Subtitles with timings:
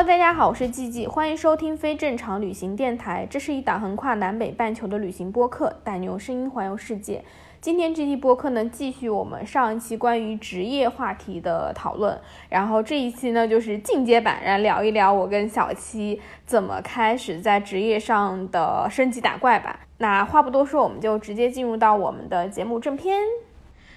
[0.00, 3.26] Hello，大家好，我是季季，欢迎收听非正常旅行电台。
[3.28, 7.22] 这是一档横跨南北半球的旅行播客，带你用声音环游世界。
[7.60, 12.18] 今天这期播客呢，继续我们上一期关于职业话题的讨论。
[12.48, 19.80] 然后这一期呢，就是进阶版，来聊一聊我跟小七怎么开始在职业上的升级打怪吧。
[19.98, 23.18] 那话不多说，我们就直接进入到我们的节目正片。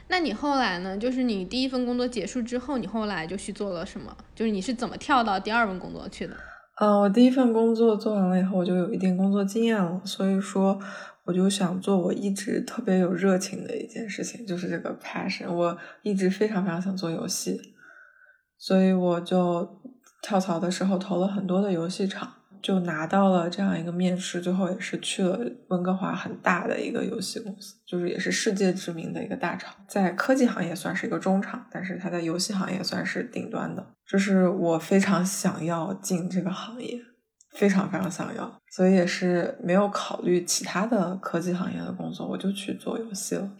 [0.08, 0.98] 那你后来呢？
[0.98, 4.16] 就是你第一份工作结束之后，你后来就去做了什么？
[4.36, 6.36] 就是你是怎么跳到第二份工作去的？
[6.80, 10.78] 嗯，我第一份工作做完了以后，我就有一定工作经验了，所以说
[11.26, 15.52] 我就想做我一直特别有热情的一件事情，就是这个 passion。
[15.52, 17.60] 我一直非常非常想做游戏，
[18.58, 19.82] 所以我就
[20.22, 22.34] 跳槽的时候投了很多的游戏厂。
[22.64, 33.86] 就拿到了这样一个面试，最后也是去了温哥华很大的一个游戏公司，就是也是世界知名的一个大厂，在科技行业算是一个中厂，但是它在游戏行业算是顶端的。
[34.10, 36.98] 就是我非常想要进这个行业，
[37.52, 43.52] 非常非常想要，所以也是没有考虑其他的科技行业的工作，我就去做游戏了。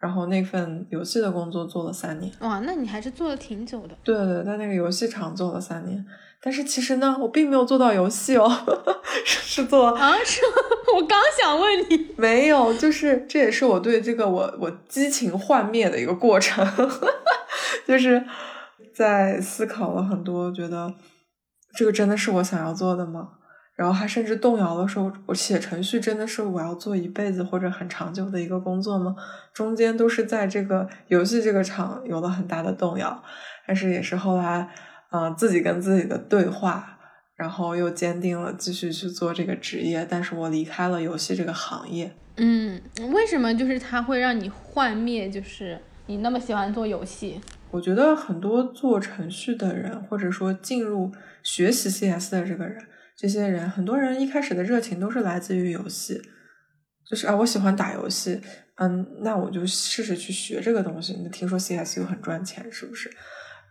[0.00, 2.32] 然后那份游戏的工作做了三年。
[2.40, 3.96] 哇，那你还是做了挺久的。
[4.04, 6.04] 对对，在那个游戏厂做了三年。
[6.40, 8.48] 但是其实呢，我并没有做到游戏哦，
[9.26, 10.14] 是做啊？
[10.24, 10.52] 是吗？
[10.96, 16.64] 我刚想问你，没有，就是这也是我对这个我我激情幻灭的一个过程，
[17.86, 18.24] 就是
[18.94, 20.94] 在思考了很多，觉得
[21.76, 23.30] 这个真的是我想要做的吗？
[23.78, 29.14] 然后他甚至动摇的时候我写程序真的是我要做一辈子或者很长久的一个工作吗？
[29.54, 33.22] 中间都是在这个游戏这个场有了很大的动摇，
[33.66, 34.68] 但是也是后来。
[35.10, 36.98] 嗯，自己跟自己的对话，
[37.34, 40.06] 然后又坚定了继续去做这个职业。
[40.06, 42.12] 但是我离开了游戏这个行业。
[42.36, 42.78] 嗯，
[43.14, 45.30] 为什么就是它会让你幻灭？
[45.30, 47.40] 就是你那么喜欢做游戏？
[47.70, 51.10] 我觉得很多做程序的人，或者说进入
[51.42, 52.78] 学习 CS 的这个人，
[53.18, 56.22] 这些人，很多人一开始的热情都是来自于游戏，
[57.04, 58.40] 就是啊，我喜欢打游戏，
[58.76, 61.14] 嗯，那我就试试去学这个东西。
[61.14, 63.10] 你听说 CS 又很赚钱，是不是？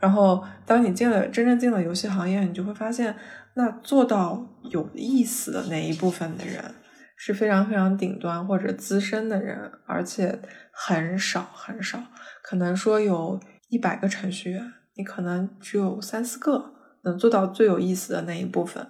[0.01, 3.15] 然后，当你进了真正进了游戏行业，你就会发现，
[3.55, 6.75] 那做到有意思的那一部分的人
[7.15, 10.39] 是非常非常顶端或者资深的人，而且
[10.73, 12.03] 很少很少，
[12.43, 16.73] 可能说有一百个程序员，你可能只有三四个
[17.05, 18.85] 能做到最有意思的那一部分，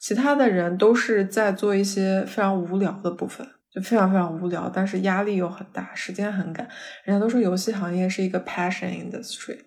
[0.00, 6.66] 其他的人都是在做一些非常无聊的部分，就非常非常无聊，但是压力又很大，时间很赶。
[7.04, 9.58] 人家都说游戏行业是一个 passion industry。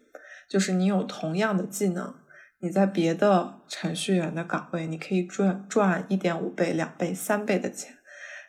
[0.49, 2.13] 就是你有同样的技能，
[2.59, 7.93] 你在别的程序员的岗位，你可以赚赚一点五倍、两倍、三倍的钱，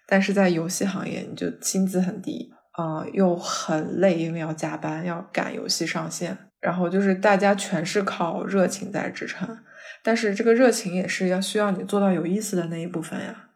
[0.06, 9.56] 但是在游戏行业，你就薪资很低啊，又很累，因为要加班，要赶游戏上线，然后就是大家全是靠热情在支撑，
[10.04, 13.48] 但是这个热情也是要需要你做到有意思的那一部分呀。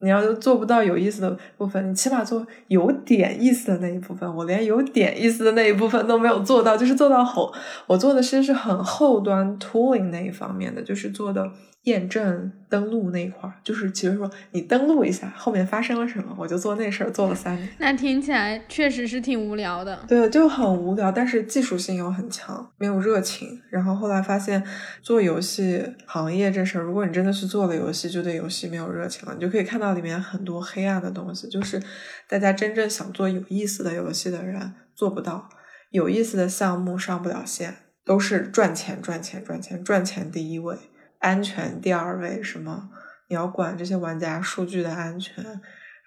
[0.00, 4.30] 你要做不到有意思的部分，你起码做有点意思的那一部分。
[4.36, 7.50] 我连有点意思的那一部分都没有做到，就是做到后，
[7.86, 11.50] 我做的其实是很后端 tooling 那一方面的，就是做的。
[11.86, 17.68] 验证登录那一块儿，就是其实说你登录一下，后面发生了什么，我就做那事儿，做了三年。
[17.78, 19.96] 那听起来确实是挺无聊的。
[20.08, 23.60] 对，就很无聊，但是技术性又很强，没有热情。
[23.70, 24.60] 然后后来发现
[25.00, 31.80] 做游戏行业这事儿，如果你真的是做了游戏，就对游戏没有热情了，你就可以看到里面很多黑暗的东西，就是
[32.28, 35.48] 大家真正想做有意思的游戏的人做不到，
[35.90, 40.76] 有意思的项目上不了线，都是赚钱赚钱赚钱赚钱第一位。
[41.18, 42.90] 安全第二位，什么？
[43.28, 45.60] 你要管这些玩家数据的安全，然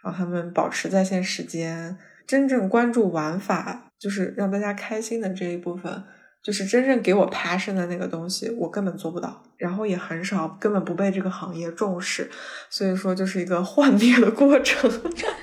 [0.04, 6.04] 后他们保持在线时间，真正关注玩法，就是让大家开心的这一部分，
[6.42, 12.32] 就是真正给我 passion 的那个东西，我根本做不到，然后也很少，根本不被这个行业重视，
[12.70, 14.90] 所以说就是一个幻灭的过程。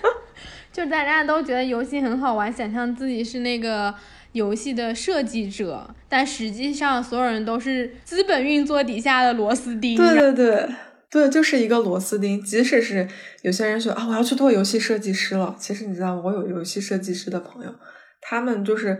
[0.73, 3.95] 就大家都觉得游戏很好玩，想象自己是那个。
[4.37, 9.97] 游戏的设计者，但实际上所有人都是资本运作底下的螺丝钉。
[9.97, 10.69] 对对对
[11.11, 12.41] 对，就是一个螺丝钉。
[12.43, 13.09] 即使是
[13.41, 15.57] 有些人说啊，我要去做游戏设计师了。
[15.59, 17.75] 其实你知道，我有游戏设计师的朋友，
[18.21, 18.95] 他们就是，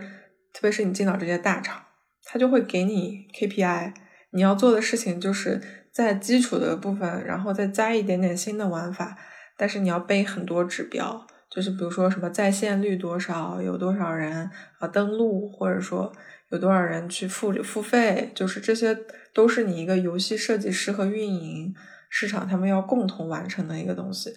[0.53, 1.83] 特别是你进到这些大厂，
[2.23, 3.93] 他就会给你 KPI，
[4.31, 5.61] 你要做的事情就是
[5.93, 9.15] 在基础的部分，然后再加一点点新的玩法，
[9.55, 14.49] 但是你要背很多指标，就是比如说什么在线率多少，有多少人
[14.79, 16.11] 啊登录，或者说
[16.49, 18.97] 有多少人去付付费，就是这些
[19.33, 21.73] 都是你一个游戏设计师和运营
[22.09, 24.33] 市场他们要共同完成的一个东西。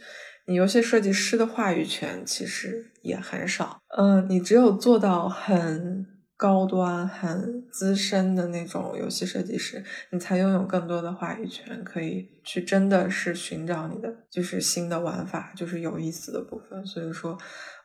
[0.47, 6.07] 你游戏设计师的话语权其实也很少，嗯，你只有做到很
[6.41, 16.83] 高端、很资深的那种游戏设计师，你才拥有更多的话语权，可以去真的是寻找你的就是新的玩法，就是有意思的部分。
[16.87, 17.37] 所以说，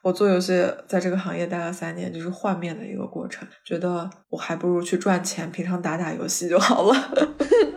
[0.01, 6.95] 我做游戏在这个行业待了三年，就是换面的一个过程，觉得我还不如去赚钱，平常打打游戏就好了。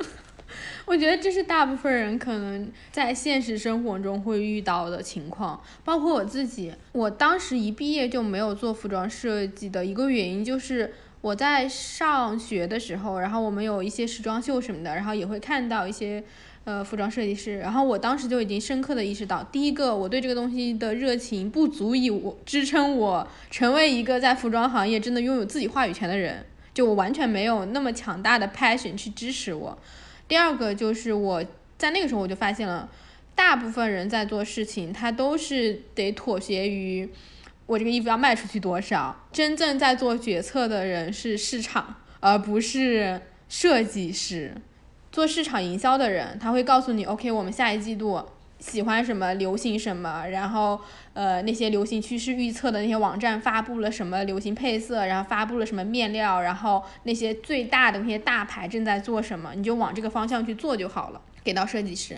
[0.88, 6.72] 我觉得这是大部分人可能在现实生活中会遇到的情况，包括我自己。
[6.92, 16.24] 我当时一毕业就没有做服装设计的一个原因，就是我在上学的时候，然后我们有一些时装秀什么的，然后也会看到一些
[16.64, 29.78] 呃服装设计师，然后我当时就已经深刻的意识到，第一个我对这个东西的热情不足以我支撑我成为一个在服装行业真的拥有自己话语权的人，就我完全没有那么强大的 passion 去支持我。
[30.28, 31.44] 第二个就是我
[31.76, 32.88] 在那个时候我就发现了，
[33.34, 37.08] 大部分人在做事情，他都是得妥协于
[37.66, 39.24] 我这个衣服要卖出去多少。
[39.32, 44.54] 真正在做决策的人是市场，而不是设计师。
[45.10, 48.22] 做市场营销的人，他会告诉你，OK，我们下一季度。
[48.58, 50.80] 喜欢什么流行什么，然后
[51.14, 62.16] 呃那些流行趋势预测的那些网站发布了什么流行配色，然后发布了什么面料，然后那些最大的那些大牌正在做什么，你就往这个方向去做就好了，给到设计师，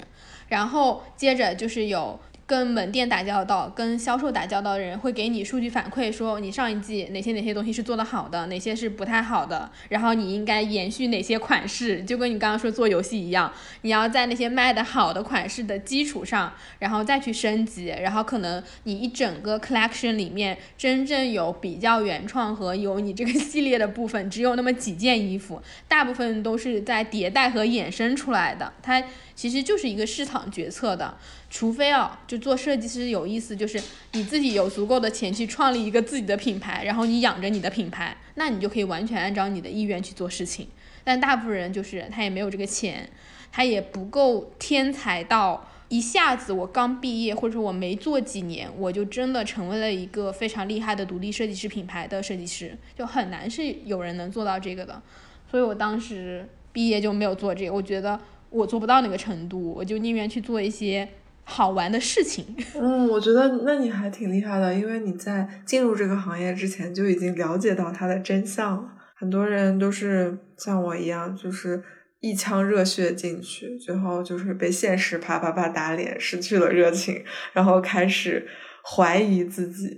[0.49, 2.19] 然后接着就是有。
[2.51, 13.53] 跟门店打交道、跟销售打交道的人会给你数据反馈，说你上一季哪些哪些东西是做得好的，哪些是不太好的，然后你应该延续哪些款式，就跟你刚刚说做游戏一样，
[13.83, 29.01] 你要在那些卖的好的款式的基础上，然后再去升级，然后可能你一整个 collection 里面真正有比较原创和有你这个系列的部分，只有那么几件衣服，大部分都是在迭代和衍生出来的，它
[29.37, 31.17] 其实就是一个市场决策的。
[31.53, 33.83] 除非啊，就做设计师有意思，就是
[34.13, 40.69] 你自己有足够的钱去创立一个自己的品牌，然后你养着你的品牌，那你就可以完全按照你的意愿去做事情。
[41.03, 43.11] 但大部分人就是他也没有这个钱，
[43.51, 55.03] 他也不够天才到一下子我刚毕业或者说我没做几年，我就真的成为了一个非常厉害的独立设计师品牌的设计师，就很难是有人能做到这个的。
[55.51, 58.21] 所以我当时毕业就没有做这个，我觉得
[58.51, 61.09] 我做不到那个程度，我就宁愿去做一些。
[61.45, 62.45] 好玩的事情，
[62.75, 68.93] 嗯，我觉得那你还挺厉害的，因为你在进入这个行业之前就已经了解到它的真相了。
[69.17, 71.83] 很多人都是像我一样，就是
[72.21, 77.23] 一腔热血进去，最后就是被现实啪啪啪打脸，失去了热情，
[77.53, 78.47] 然后开始
[78.85, 79.97] 怀疑自己。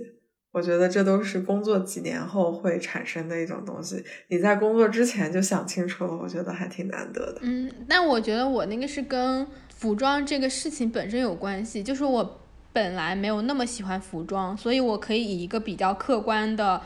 [0.53, 4.05] 我觉得这都是工作几年后会产生的一种东西。
[4.29, 7.39] 你在工作之前就想清楚了，我觉得还挺难得的。
[7.43, 9.47] 嗯，但我觉得我那个是跟。
[9.83, 12.39] 服装这个事情本身有关系，就是我
[12.73, 16.81] 本来没有那么喜欢服装，所以我可以以一个比较客观的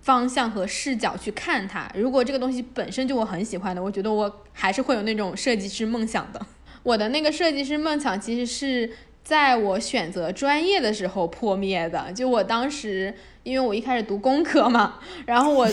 [0.00, 1.90] 方向和视角去看它。
[1.92, 6.40] 如果这个东西本身就我很喜欢的，我觉得我还是会有那种设计师梦想的。
[6.84, 8.88] 我的那个设计师梦想其实是
[9.24, 13.12] 在我选择专业的时候破灭的，就我当时。
[13.44, 14.94] 因为我一开始读工科嘛，
[15.26, 15.68] 然后我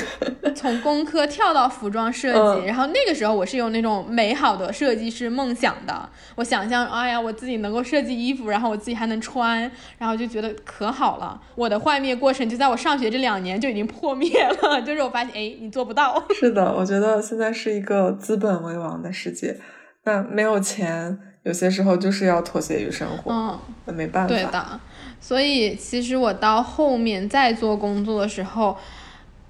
[0.54, 6.10] 从工科跳到服装设计，然后那个时候我是有那种美好的设计师梦想的。
[6.36, 11.42] 我想象，哎呀，我自己能够设计衣服，然后我自己还能穿，然后就觉得可好了。
[11.56, 16.22] 我的幻灭过程就在我上学这两年就已经破灭了， 就是我发现，哎，你做不到。
[16.32, 19.58] 是的，我觉得现在是一个资本为王的世界，
[20.04, 24.28] 那没有钱，有些时候就是要妥协于生活，嗯，那没办法。
[24.28, 24.80] 对的。
[25.20, 28.78] 所以，其实我到后面再做工作的时候，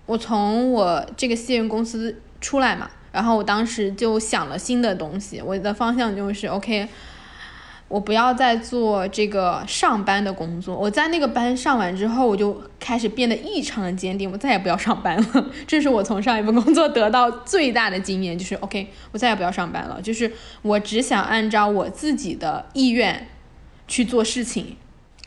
[0.05, 6.87] 我从我这个信任公司出来嘛，然后我当时就想了新的东西，我的方向就是 OK，
[7.91, 10.77] 我不要再做这个上班的工作。
[10.77, 15.45] 我在那个班上完之后，我就开始变得异常的坚定，我再也不要上班了。
[15.67, 20.31] 这是我从上一份工作得到最大的经验，就是 OK，我再也不要上班了，就是
[20.61, 23.27] 我只想按照我自己的意愿
[23.87, 24.77] 去做事情。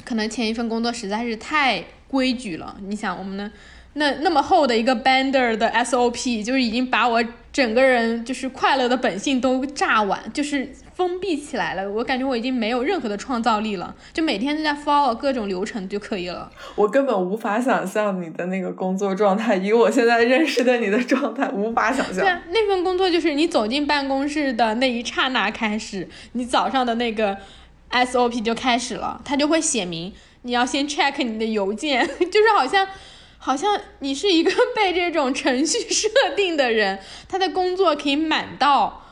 [0.03, 3.51] 可能前一份工作实在是太规矩了，你想我们的
[3.95, 11.91] 那那么厚的一个 Bender 的 SOP，就是已经把我整个人就是快乐的本性都炸完，就是封闭起来了。
[11.91, 16.51] 我感觉我已经没有任何的创造力了，就每天都在 follow 各种流程就可以了。
[16.77, 22.17] 我根本无法想象你的那个工作状态，以我现在认识的你的状态，无法想象。
[22.17, 27.37] 对啊，那份工作就是你走进办公室的那一刹那开始，你早上的那个
[27.91, 32.87] SOP 就开始了，它就会写明你要先 check 你的邮件， 就是好像。
[33.37, 36.99] 好像你是一个被这种程序设定的人，
[37.29, 39.04] 他的工作可以满到，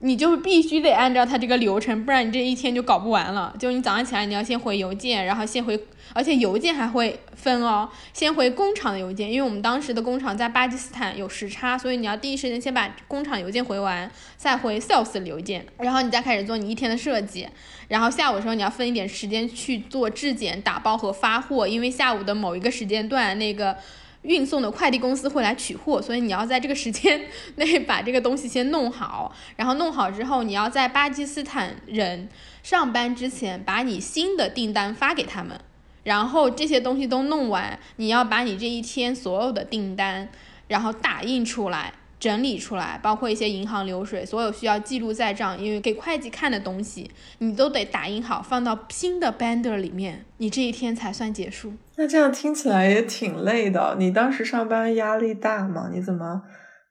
[0.00, 3.52] 你就必须得按照他这个流程，不然你这一天就搞不完了。
[3.58, 5.78] 就你早上起来你要先回邮件，然后先回，
[6.12, 17.48] 而且邮件还会分哦，先回工厂的邮件，因为我们当时的工厂在巴基斯坦有时差，所以你要第一时间先把工厂邮件回完，再回 sales 的邮件，然后你再开始做你一天的设计。
[17.88, 23.76] 然后下午的时候，你要分一点时间去做质检、打包和发货，因为下午的某一个时间段，那个
[24.22, 29.34] 运送的快递公司会来取货，所以你要在这个时间内把这个东西先弄好。
[29.56, 32.28] 然后弄好之后，你要在巴基斯坦人
[32.62, 35.58] 上班之前把你新的订单发给他们。
[36.04, 40.28] 然后这些东西都弄完，你要把你这一天所有的订单，
[40.68, 41.92] 然后打印出来。
[42.20, 51.74] 整理出来，包括一些银行流水，所有需要记录在账，因为给会计看的东西，你都得打印好，放到新的 Bender 里面，你这一天才算结束。
[51.96, 53.96] 那这样听起来也挺累的。
[53.98, 55.90] 你当时上班压力大吗？
[55.92, 56.42] 你怎么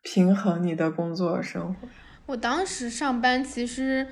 [0.02, 1.88] 平衡你的工作生活？
[2.28, 4.08] 我当时上班其实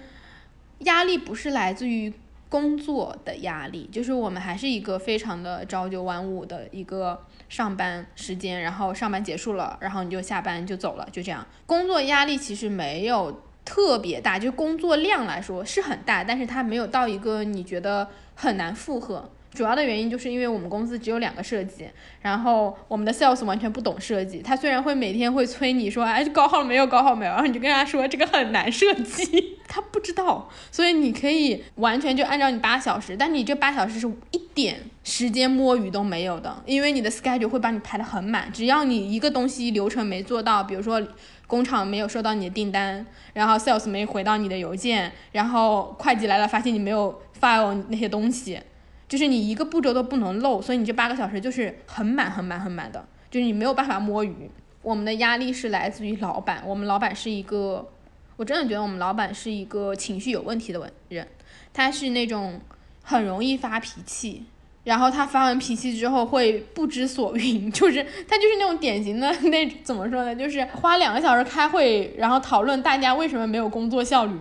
[0.79, 2.13] 压力不是来自于。
[2.47, 11.45] 工作的压力就是我们还是一个非常的朝九晚五的一个上班时间，然后上班结束了，然后你就下班就走了，就这样。
[11.65, 19.31] 工作压力其实没有特别大，就工作量来说是很大，但是它没有到一个你觉得很难负荷。
[19.55, 21.87] 主要的原因就是因为我们公司只有两个设计，
[22.21, 24.39] 然后我们的 sales 完全不懂设计。
[24.39, 30.49] 他虽然会每天会催你说，哎，高号没有，高号没有，然后你就跟他说这个很难设计，他不知道。
[30.69, 38.51] 所以你可以完全就按照你八小时，但你这八小时是一点时间摸鱼都没有的，因为你的 schedule 会把你排得很满。
[38.51, 41.01] 只要你一个东西流程没做到，比如说
[41.47, 48.59] 工厂没有收到你的订单，然后 sales 没回到你的邮件，然后会计来了发现你没有 file 那些东西。
[49.07, 54.49] 就是你一个步骤都不能漏，所以你这八个小时就是很满、很满、很满的，就是你没有办法摸鱼。
[54.81, 57.87] 我们的压力是来自于老板，我们老板是一个，
[58.35, 61.27] 我真的觉得我们老板是一个情绪有问题的人，
[61.73, 62.59] 他是那种
[63.03, 64.45] 很容易发脾气，
[64.83, 74.37] 然后他发完脾气之后会不知所云， 就是他就是那种典型的那怎么说呢，就是花两个小时开会，然后讨论大家为什么没有工作效率，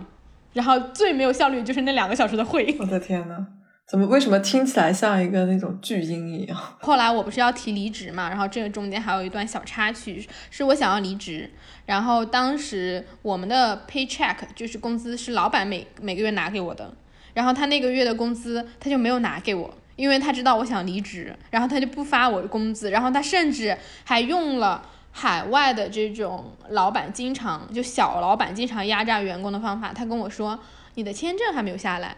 [0.53, 2.75] 然后最没有效率就是那两个小时的会。
[2.79, 3.47] 我的天呐！
[3.87, 4.07] 怎么？
[4.07, 6.57] 为什么听起来像一个那种巨婴一样？
[6.81, 11.51] 后来我不是要提离职嘛，然后这个中间还有一段小插曲，是我想要离职，
[11.85, 16.93] 然后当时我们的 paycheck 就是工资是老板每每个月拿给我的，
[17.35, 30.59] 然后他那个月的工资他就没有拿给我，因为他知道我想离职，然后他就不发我的工资，然后他甚至还用了海外的这种老板经常就小老板经常压榨员工的方法，他跟我说
[30.95, 32.17] 你的签证还没有下来。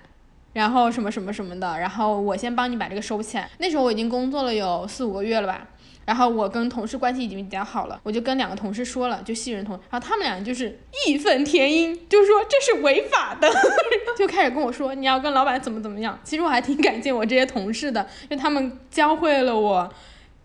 [0.58, 3.48] 然后什么什么什么的，然后我先帮你把这个收起来。
[3.60, 5.68] 那时候我已经工作了有四五个月了吧，
[6.04, 13.48] 然后我跟同事关系已经比较好了，我就跟两个同事说了，就新人同，然后他们俩就是义愤填膺，就说这是违法的，
[14.18, 16.20] 就开始跟我说你要跟老板怎么怎么样。
[16.24, 19.88] 其实我还挺感谢我这些同事的，因为他们教会了我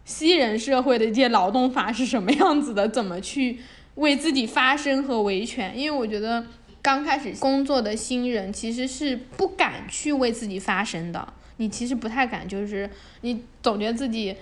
[0.05, 3.61] 西人社会的一些劳动法是什么样子的，怎么去
[3.95, 5.73] 为自己发声和维权。
[5.75, 6.45] 因为我觉得。
[6.83, 14.37] 刚开始工作的新人其实是不敢去为自己发声的，你其实不太敢，就是你总觉得自己，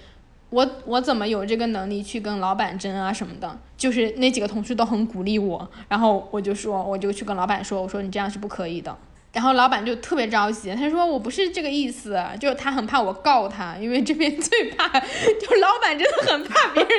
[0.49, 8.97] 我我怎么有这个能力去跟老板争啊什么的，就是那几个同事都很鼓励我，然后我就说，我就去跟老板说，我说你这样是不可以的。
[9.33, 16.91] 然后老板就特别着急，他说我不是这个意思，就是他很怕我告他，因为这边 最怕，就老板真的很怕别人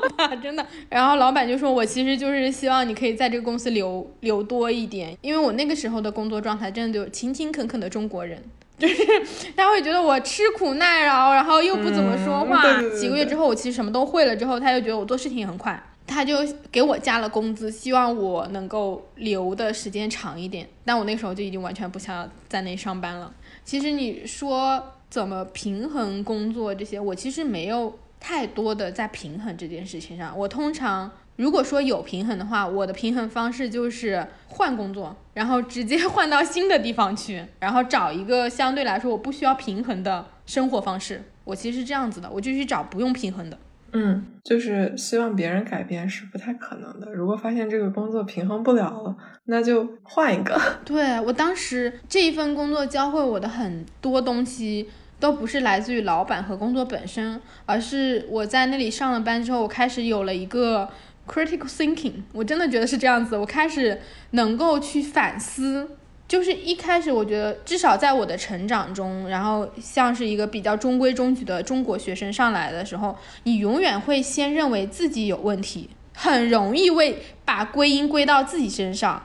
[0.00, 0.64] 告他，真的。
[0.88, 8.40] 然后老板就说，我其实就是希望你可以在这个公司留留多一点，因为我那个时候的工作状态真的就勤勤恳恳的中国人，
[8.78, 9.04] 就是
[9.56, 12.62] 他会觉得我吃苦耐劳，然后又不怎么说话。
[12.98, 15.82] 几个月之后，我其实什么都会了之后，他又觉得我做事情也很快。
[16.10, 16.38] 他就
[16.72, 20.68] 给我加了工资，希望我能够留的时间长一点。
[20.84, 23.32] 但我那时候就已经完全不想要在那上班了。
[23.64, 30.36] 其实你说怎么平衡工作这些，我其实没有太多的在平衡这件事情上。
[30.36, 41.22] 我通常如果说有平衡的话，我的平衡方式就是换工作，然后直接 换到新的地方去，然后找一个相对来说我不需要平衡的生活方式。
[41.44, 43.56] 我其实是这样子的，我就去找不用平衡的。
[43.92, 47.12] 嗯，就是希望别人改变是不太可能的。
[47.12, 49.16] 如果发现这个工作平衡不了了，
[49.46, 50.60] 那就换一个。
[50.84, 60.88] 对我当时这一份工作教会我的很多东西，都不是来自于老板和工作本身，而是我在那里上了班之后，我开始有了一个
[61.26, 62.22] critical thinking。
[62.32, 65.96] 我真的觉得是这样子，我开始能够去反思。
[66.30, 79.20] 就是一开始，我觉得至少在我的成长中，然后像是一个比较中规中矩的中国学生上来的时候，你永远会先认为自己有问题，很容易为把归因归到自己身上。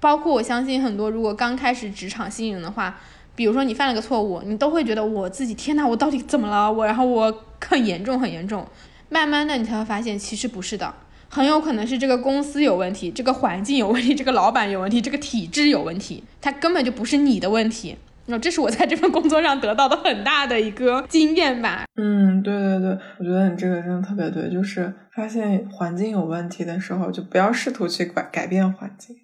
[0.00, 2.98] 包括我相信很多，如果刚开始职场新人的话，
[3.36, 6.72] 比如说你犯了个错误，你都会觉得我自己天哪，我到底怎么了？
[6.72, 8.66] 我然后我很严重很严重。
[9.08, 10.92] 慢慢的，你才会发现其实不是的。
[11.34, 17.96] 很有可能是这个公司有问题，这个环境有问题，这个老板有问题，这个体制有问题，它根本就不是你的问题。
[18.26, 21.84] 那这是我在这份工作上得到的很大的一个经验吧。
[21.96, 29.16] 嗯，对对对，我觉得你这个真的特别对，就是发现环境有问题的时候，就不要试图去改改变环境，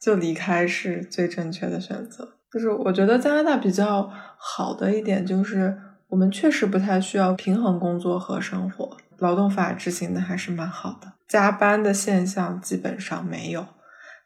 [0.00, 2.26] 就离开是最正确的选择。
[2.50, 5.76] 就是我觉得加拿大比较好的一点就是，
[6.08, 11.12] 我们确实不太需要平衡工作和生活，劳动法执行的还是蛮好的。
[11.30, 13.64] 加班的现象基本上没有，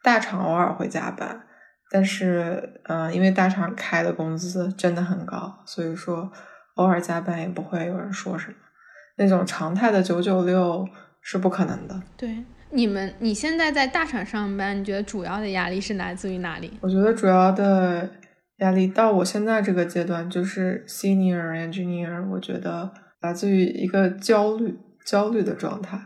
[0.02, 1.42] 大厂偶尔会加班，
[1.90, 6.32] 但是，嗯，因为大厂开的工资真的很高，所以说
[6.76, 8.54] 偶尔加班也不会有人说什么。
[9.16, 10.88] 那种常态的九九六
[11.20, 12.02] 是不可能的。
[12.16, 16.72] 对，你们你现在在大厂上班，你觉得主要的压力是来自于哪里？
[16.80, 18.08] 我觉得主要的
[18.60, 26.00] 压力到我现在这个阶段，就是 senior engineer，我觉得来自于一个焦虑、焦虑的状态。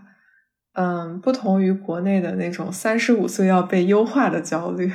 [0.80, 4.92] 嗯，不同于国内的那种三十五岁要被优化的焦虑，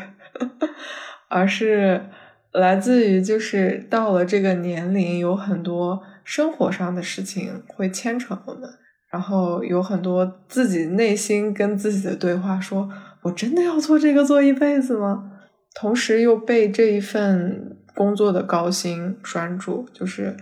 [1.27, 2.05] 而是
[2.53, 8.69] 来自于就是到了这个年龄，有很多生活上的事情会牵扯我们，
[9.11, 12.89] 然后有很多自己内心跟自己的对话，说
[13.23, 15.31] 我真的要做这个做一辈子吗？
[15.75, 20.37] 同时又被这一份工作的高薪拴住，就是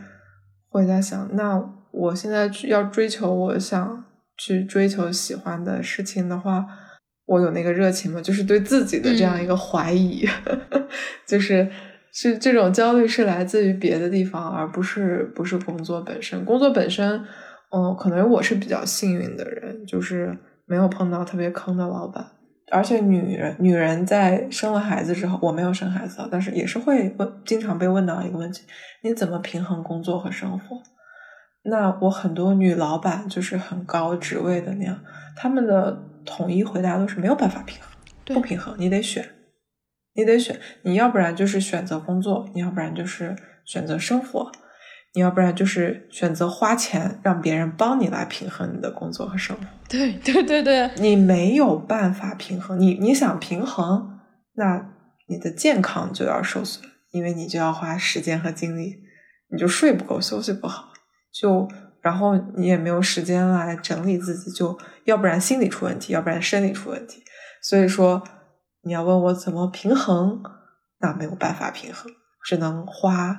[0.70, 4.06] 会在想，那我现在要追求我想。
[4.44, 6.66] 去追求喜欢的事情的话，
[7.28, 8.20] 我有那个热情吗？
[8.20, 10.28] 就是对自己的这样一个怀疑，
[11.28, 11.70] 就是
[12.12, 16.44] 是这种焦虑是来自于别的地方，而不是不是工作本身。
[16.44, 17.24] 工作本身，
[17.72, 22.26] 嗯，可能我是比较幸运的人，就是没有碰到特别坑的老板。
[22.72, 28.64] 而且女人女人在生了孩子之后，我没有生孩子，但是也是会问，经常被问到一个问题：
[29.04, 30.82] 你怎么平衡工作和生活？
[31.64, 35.00] 那我很多女老板就是很高职位的那样，
[35.36, 39.24] 他们的统一回答都是没有办法平衡，不平衡，你得选，
[40.16, 44.52] 你得选，你要不然就是选择工作，你要不然就是选择生活，
[45.14, 49.64] 你要不然就是选择花钱让别人帮你来平衡你的工作和生活。
[49.88, 54.20] 对对对对，你没有办法平衡，你你想平衡，
[54.56, 54.90] 那
[55.28, 58.96] 你的健康就要受损，因为你就要花时间和精力，
[59.52, 60.91] 你就睡不够，休息不好。
[61.32, 61.68] 就
[62.02, 67.22] 然后你也没有时间来整理自己，就要不然心理出问题，要不然生理出问题。
[67.62, 68.24] 所以说
[68.84, 70.42] 你要问我怎么平衡，
[71.00, 72.12] 那没有办法平衡，
[72.44, 73.38] 只能花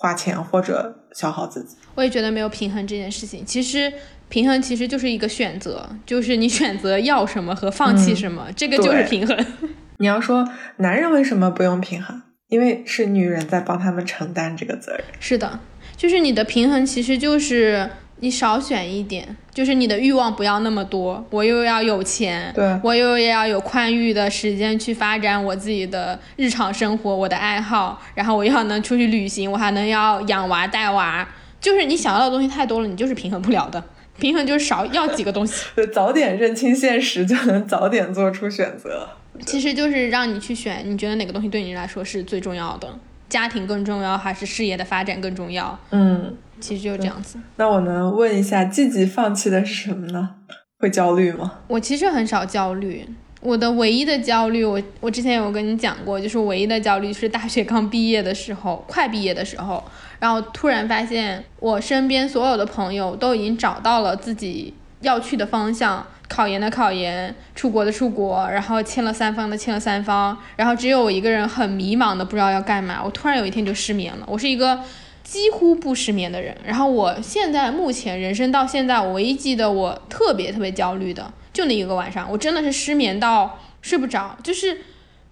[0.00, 1.76] 花钱或者消耗自己。
[1.94, 3.92] 我也觉得没有平衡这件事情，其实
[4.28, 9.46] 平衡其实就是一个选择，就是你选择要什么和放弃什么，这个就是平衡。
[9.98, 10.48] 你要说
[10.78, 12.22] 男人为什么不用平衡？
[12.48, 15.04] 因为是女人在帮他们承担这个责任。
[15.18, 15.58] 是的。
[16.02, 17.88] 就是你的平衡，其实就是
[18.18, 21.24] 你少选一点，就是你的欲望不要那么多。
[21.30, 31.24] 我又要有钱，对我又要有宽裕的时间去发展我自己的日常生活，我的爱好，然后我又要能出去旅行，我还能要养娃带娃。
[31.60, 33.80] 就是你想要的东西太多了，你就是平衡不了的。
[34.18, 35.66] 平衡就是少要几个东西。
[35.94, 39.08] 早点认清现实，就能早点做出选择。
[39.46, 42.88] 其实就是让你去选，你觉得哪个东西对你来说是最重要的。
[43.32, 45.78] 家庭更重要还是事业的发展更重要？
[45.90, 47.38] 嗯，其实就是这样子。
[47.56, 50.34] 那我能问一下，积极放弃的是什么呢？
[50.78, 51.60] 会焦虑吗？
[51.66, 53.08] 我其实很少焦虑，
[53.40, 59.82] 我的唯一的焦虑，我我之前有跟你讲过，就是唯一的焦虑是大学刚毕业的时候， 快毕业的时候，
[60.20, 66.06] 然后突然发现我身边所有的朋友都已经找到了自己要去的方向。
[66.28, 73.02] 考研的考研，出国的出国，然后签了三方的签了三方，然后只有我一个人很迷茫的不知道要干嘛。
[73.04, 74.24] 我突然有一天就失眠了。
[74.26, 74.80] 我是一个
[75.22, 76.56] 几乎不失眠的人。
[76.64, 84.34] 然后我现在目前人生到现在，我唯一记得我特别特别焦虑的，就那一个晚上，我真的是失眠到睡不着。
[84.42, 84.78] 就是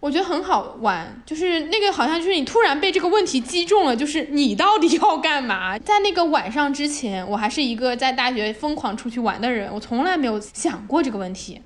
[0.00, 5.78] 我觉得很好玩，就是那个好像就是你突然被这个问题击中了，就是你到底要干嘛？
[5.78, 11.60] 在那个晚上之前，我还是一个在大学疯狂出去玩的人，我从来没有想过这个问题。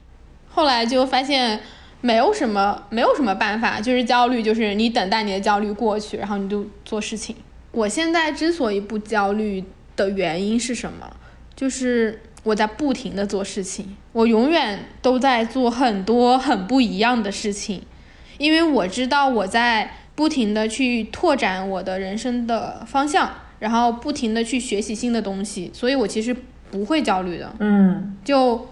[0.48, 1.60] 后来就发现
[2.00, 7.36] 没有什么没有什么办法，就是焦虑，就是你等待你的焦虑过去，然后你就做事情。
[7.70, 9.62] 我现在之所以不焦虑
[9.94, 11.08] 的原因是什么？
[11.54, 17.82] 就是我在不停的做事情，我永远都在做很多很不一样的事情。
[18.44, 26.36] 因为我知道我在不停的去拓展我的人生的方向，然后不停的去学习新的东西，所以我其实
[26.70, 27.50] 不会焦虑的。
[27.60, 28.68] 嗯，就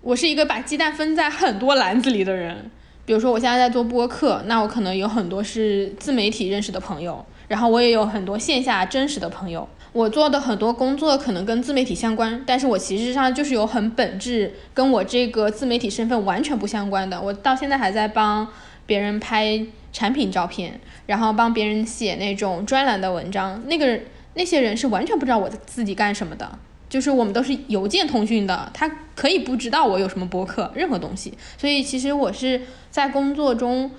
[0.00, 2.70] 我是一个把鸡蛋分在很多篮子里的人。
[3.04, 9.68] 比如说我现在在做播客，那我可能有很多是自媒体认识的朋友，然后我也有很多线下真实的朋友。
[9.92, 17.20] 我做的很多工作可能跟自媒体相关，但是我其实上就是有很本质跟我这个自媒体身份完全不相关的。
[17.20, 18.48] 我到现在还在帮。
[18.86, 24.00] 别人拍产品照片，然后帮别人写那种专栏的文章，那个
[24.34, 31.32] 那些人是完全不知道我自己干什么的，就是我们都是邮件通讯的，他可以不知道我有什么博客，任何东西。
[31.56, 33.90] 所以其实我是在工作中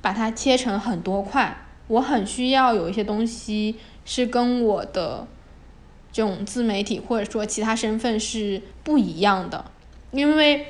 [0.00, 1.56] 把它切成很多块，
[1.88, 5.26] 我很需要有一些东西是跟我的
[6.10, 9.64] 这种自媒体或者说其他身份是不一样的，
[10.10, 10.66] 因为。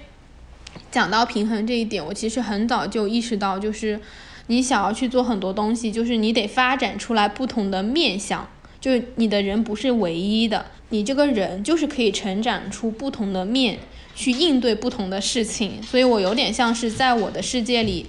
[0.93, 3.99] 讲到平衡这一点，我其实很早就意识到，就是
[4.47, 8.47] 你想要去做很多东西，就是你得发展出来不同的面相，
[8.79, 13.79] 就是你的人不是唯一的，你这个人就是可以成长出不同的面，
[14.15, 15.83] 去应对不同的事情。
[15.83, 18.07] 所以我有点像是在我的世界里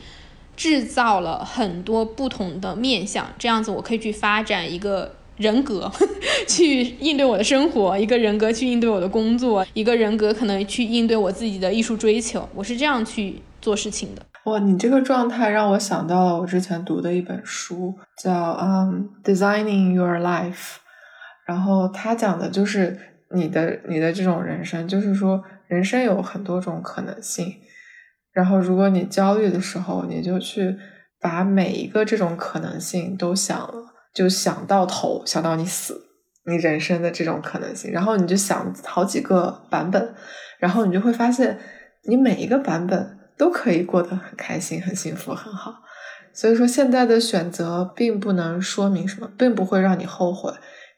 [0.57, 5.15] 制造了很多不同的面相，这样子我可以去发展一个。
[5.37, 5.91] 人格
[6.47, 12.47] 去应对我的生活，一个人格去应对我的工作，一个人格可能去应对我自己的艺术追求。
[12.53, 14.21] 我是这样去做事情的。
[14.45, 20.51] 哇，你这个状态让我想到了我之前读的一本书，叫《嗯 Designing Your Life》，
[21.47, 22.99] 然后他讲的就是
[23.33, 27.55] 你的你的这种人生，就是说人生有很多种可能性。
[28.33, 30.75] 然后如果你焦虑的时候，你就去
[31.21, 33.92] 把每一个这种可能性都想了。
[34.13, 36.05] 就想到头，想到你死，
[36.45, 40.13] 你人生的这种可能性，然后你就想好几个版本，
[40.59, 41.59] 然后你就会发现，
[42.03, 45.75] 你每一个版本都可以过得很开心、很幸福、很好。
[46.33, 50.51] 所以说，现在的选择并不能说明什么，并不会让你后悔。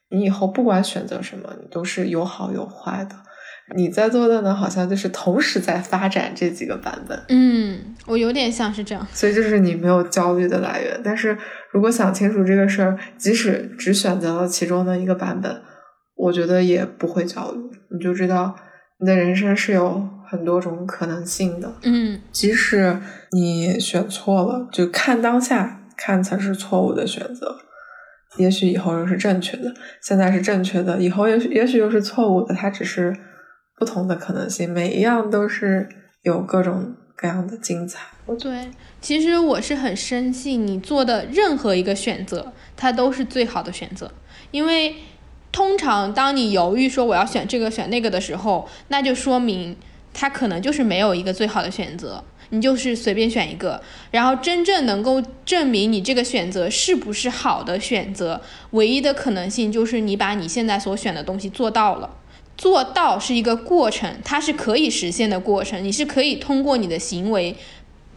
[0.09, 3.15] 你以后不管选择什么，你都是有好有坏的。
[3.75, 7.19] 你在做的呢，好像就是同时在发展这几个版本。
[7.29, 11.01] 嗯，我有点像是这样，所以就是你没有焦虑的来源。
[11.03, 11.35] 但是
[11.71, 15.61] 如果想清楚这个事儿，即使只选择了其中的一个版本，
[16.15, 17.59] 我觉得也不会焦虑。
[17.89, 18.55] 你就知道
[18.99, 21.73] 你的人生是有很多种可能性的。
[21.81, 22.99] 嗯，即使
[23.31, 27.57] 你选错了，就看当下看才是错误的选择，
[28.37, 29.73] 也许以后又是正确的。
[30.03, 32.53] 现在是正确的，以后也许也许又是错误的。
[32.53, 33.11] 它只是。
[33.77, 35.89] 不同的可能性，每一样都是
[36.23, 37.99] 有各种各样的精彩。
[38.39, 44.11] 对，其实我是很深信，你做的任何一个选择，它都是最好的选择。
[44.51, 44.95] 因为
[45.51, 49.75] 通常当你犹豫说我要选这个选那个的时候，那就说明
[50.13, 53.81] 它可能就是没有一个最好的选择，你就是随便选一个。
[54.11, 62.09] 然后真正能够证明你这个选择是不是好的选择，唯一的可能性就是你把你现在所选的东西做到了。
[62.57, 65.83] 做到是一个过程，它是可以实现的过程。
[65.83, 67.55] 你是可以通过你的行为，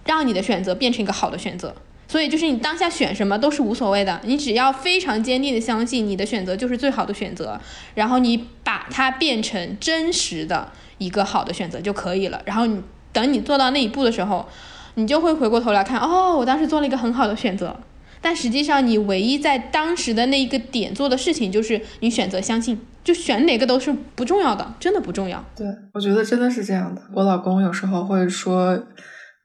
[0.04, 1.74] 让你的选择变成一个好的选择。
[2.06, 7.60] 所以就是你当下选什么都是无所谓的，你只要非常坚定的相信你的选择就是最好的选择，
[7.94, 12.40] 然后你把它变成真实的一个好的选择就可以了。
[12.46, 12.80] 然后你
[13.12, 14.48] 等你做到那一步的时候，
[14.94, 17.76] 你就会回过头来看，哦，我当时做了一个很好的选择。
[18.20, 25.44] 但实际上，你唯一在当时的那一个点做的事情，就是你选择相信，就选哪个都是不重要的，真的不重要。
[25.56, 27.02] 对，我觉得真的是这样的。
[27.14, 28.86] 我老公有时候会说，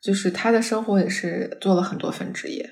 [0.02, 2.70] 就是他的生活也是做了很多份职业，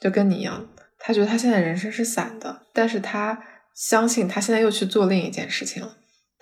[0.00, 0.66] 就跟你一样。
[0.98, 3.40] 他觉得他现在人生是散的，但是他
[3.74, 5.97] 相信他现在又去做另一件事情了。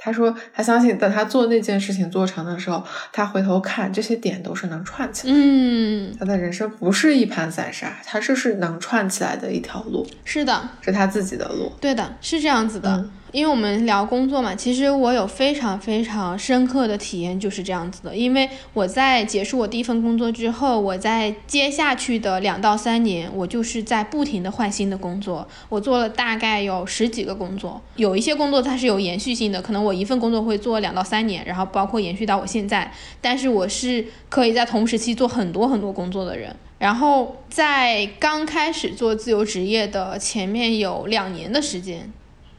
[0.07, 2.81] 他说他相信，等他做那件事情做成的时候，
[3.12, 5.35] 他回头看这些点都是能串起来。
[5.37, 10.07] 嗯，他的人生不是一盘散沙，他这是能串起来的一条路。
[10.25, 11.73] 是的，是他自己的路。
[11.81, 13.05] 对的，是这样子的。
[13.33, 18.17] 因为我们聊工作嘛，其实我有非常非常深刻的体验，就是这样子的。
[18.17, 25.47] 因为我在结束我第一份工作之后，我在接下去的两到三年，我就是在不停的换新的工作。
[25.69, 32.93] 我做了大概有十几个工作，有一些工作它是有延续性的，可能我一份工作会做两到三年，然后包括延续到我现在。
[33.21, 36.55] 但是我是可以在同时期做很多很多工作的人。
[36.79, 42.12] 然后在刚开始做自由职业的前面有两年的时间，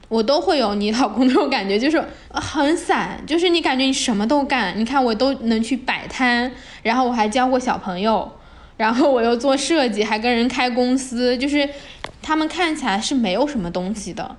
[0.10, 4.74] 我都会有你老公那种感觉，就是很散，就是你感觉你什么都干。
[4.78, 6.52] 你看我都能去摆摊，
[6.84, 8.32] 然后我还教过小朋友，
[8.78, 11.70] 然后我又做设计，还跟人开公司，就是
[12.22, 14.36] 他们看起来是没有什么东西的。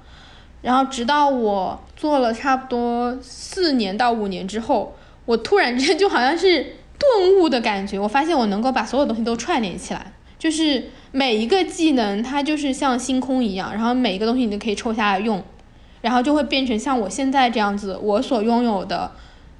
[0.62, 6.74] 然后直到我做了差不多四年到五年之后，我突然之间就好像是。
[7.00, 15.40] 顿悟的感觉，我发现我能够把所有东西都串联起来，就是每一个技能它就是像星空一样，然后每一个东西你都可以抽下来用，
[16.00, 17.98] 然后就会变成像我现在这样子。
[18.02, 19.10] 我所拥有的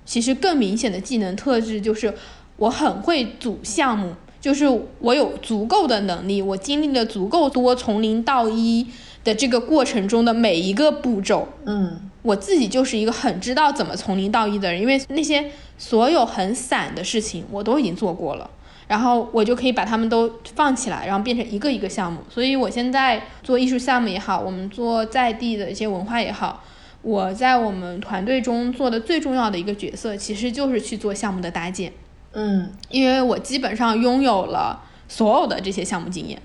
[0.04, 2.14] 其实更明显的技能特质就是
[2.56, 4.66] 我很会组项目，就是
[5.00, 8.86] 我有足够的能力，我经历了足够多从零到一
[9.24, 15.50] 的这个过程中的每一个步骤，嗯，我自己就是一个很知道怎么从零到一的人，因为那些。
[15.80, 18.50] 所有很散的事情我都已经做过了，
[18.88, 22.20] 然后我就可以把它们都放起来，然后变成一个一个项目。
[22.28, 26.64] 所以我现在做艺术项目也好，我们做在地的一些文化也好，
[27.02, 31.92] 我在我们团队中做的最重要的一个角色，其实就是去做项目的搭建。
[32.32, 36.40] 嗯，因为我基本上拥有了所有的这些项目经验，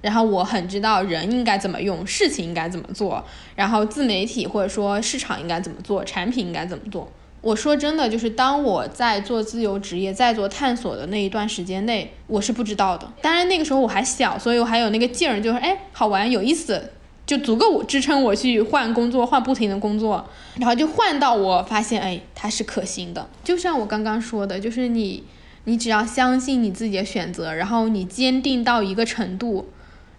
[0.00, 3.24] 然后我很知道人应该怎么用，事情应该怎么做，
[3.56, 7.10] 然后自媒体或者说市场应该怎么做，产品应该怎么做。
[7.40, 13.10] 我说真的，就是当我在做自由职业、在做探索的那一段时间内，我是不知道的。
[13.22, 16.90] 当然那个时候我还小，所以我还有那个劲儿，就是哎，好玩、有意思，
[17.24, 23.28] 就足够支撑我去换工作、换不停的工作，然后就换到我发现，哎，它是可行的。
[23.44, 25.22] 就像我刚刚说的，就是你，
[25.64, 29.68] 你只要相信你自己的选择，然后你坚定到一个程度。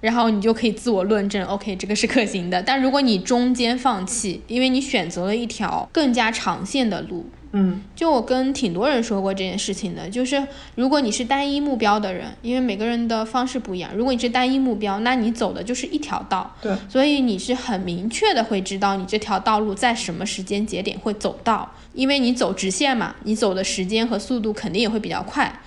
[0.02, 2.64] 然后你就可以自我论证，OK，这个是可行的。
[2.64, 25.60] 但如果你中间放弃，因为你选择了一条更加长线的路，嗯，就我跟挺多人说过这件事情的，就是如果你是单一目标的人，因为每个人的方式不一样，如果你是单一目标，那你走的就是一条道，对，所以你是很明确的会知道你这条道路在什么时间节点会走到，因为你走直线嘛，你走的时间和速度肯定也会比较快，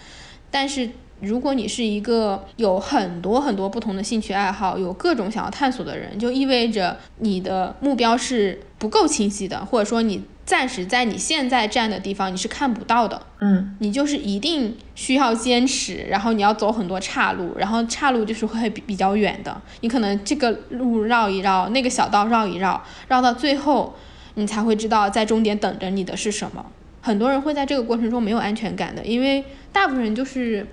[0.50, 0.88] 但是。
[1.22, 13.22] 如果你是一个有很多很多不同的兴趣爱好，有各种想要探索的人，就意味着你的目标是不够清晰的，或者说你暂时在你现在站的地方你是看不到的。
[13.40, 23.94] 嗯，你就是一定需要坚持，然后你要走很多岔路，然后岔路就是会比比较远的，你可能这个路绕一绕，那个小道绕一绕，绕到最后，
[24.34, 26.66] 你才会知道在终点等着你的是什么。
[27.00, 30.66] 很多人会在这个过程中没有安全感的，因为大部分人就是。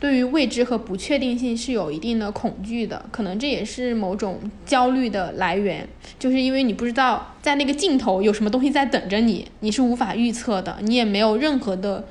[0.00, 5.88] 对于未知和不确定性是有一定的恐惧的，可能这也是某种焦虑的来源，
[6.20, 12.06] 就是因为你不知道在那个尽头有什么东西在等着你，你是无法预测的，你也没有任何的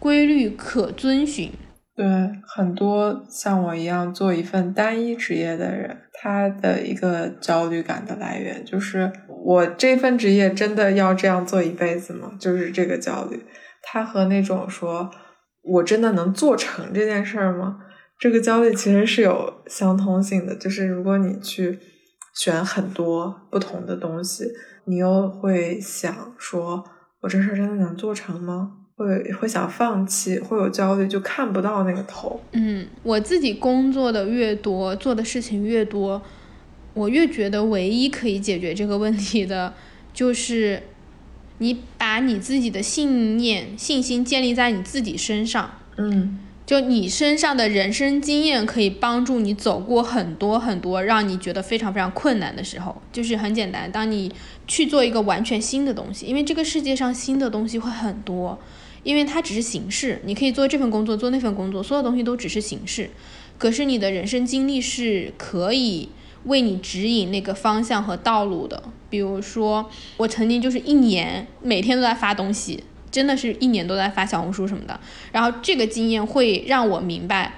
[0.00, 1.52] 规律可遵循。
[1.94, 2.04] 对，
[2.44, 9.12] 很多像我一样做一份单一职业的人，他的一个焦虑感的来源就是
[9.44, 12.32] 我这份职业真的要这样做一辈子吗？
[12.40, 13.44] 就是这个焦虑，
[13.80, 15.08] 他和那种说。
[15.68, 17.78] 我真的能做成这件事儿吗？
[18.18, 21.78] 这个焦虑其实是有相通性的，就是如果你去
[22.34, 24.44] 选很多不同的东西，
[24.86, 26.84] 你又会想说，
[27.20, 28.72] 我这事儿真的能做成吗？
[28.96, 32.40] 会会想放弃，会有焦虑，就看不到那个头。
[32.52, 36.20] 嗯，我自己工作的越多，做的事情越多，
[36.94, 39.74] 我越觉得唯一可以解决这个问题的，
[40.12, 40.82] 就是。
[41.58, 53.02] 你把你自己的信念、信心建立在你自己身上，嗯，就你身上的人生经验可以帮助你走过很多很多让你觉得非常非常困难的时候。
[53.12, 54.32] 就是很简单，当你
[54.66, 58.58] 去做一个完全新的东西，因为这个世界上新的东西会很多，
[59.02, 63.10] 因为它只是形式，你可以做这份工作，做那份工作，所有东西都只是形式。
[63.58, 66.10] 可是你的人生经历是可以。
[66.44, 74.98] 为你指引那个方向和道路的，比如说我曾经就是一年每天都在发东西，真的是一年都在发小红书什么的。
[75.32, 77.54] 然后这个经验会让我明白，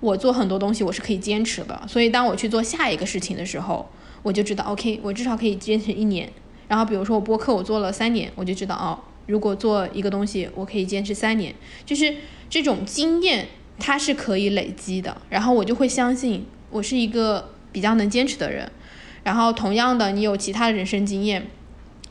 [0.00, 1.80] 我做很多东西我是可以坚持的。
[1.86, 3.88] 所以当我去做下一个事情的时候，
[4.22, 6.30] 我就知道，OK，我至少可以坚持一年。
[6.68, 11.54] 然后比如说我播客我做了三年，我就知道哦，如果做一个东西我可以坚持三年，
[11.86, 12.16] 就是
[12.50, 15.16] 这种经验它是可以累积的。
[15.30, 17.53] 然后我就会相信我是一个。
[17.74, 18.70] 比较能坚持的人，
[19.24, 21.44] 然后同样的，你有其他的人生经验，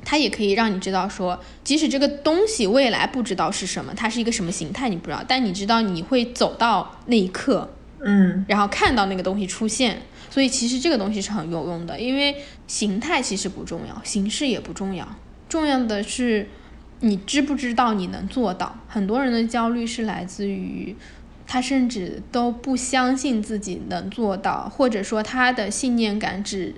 [0.03, 12.35] 它也可以让你知道说，即使这个东西未来不知道是什么，它是一个什么形态，你不知道，但你知道你会走到那一刻，嗯，然后看到那个东西出现，所以其实这个东西是很有用的，因为
[12.67, 15.07] 形态其实不重要，形式也不重要，
[15.47, 16.49] 重要的是
[16.99, 18.77] 你知不知道你能做到。
[18.89, 20.93] 很多人的焦虑是来自于。
[21.45, 26.73] 他甚至都不相信自己能做到，或者说他的信念感只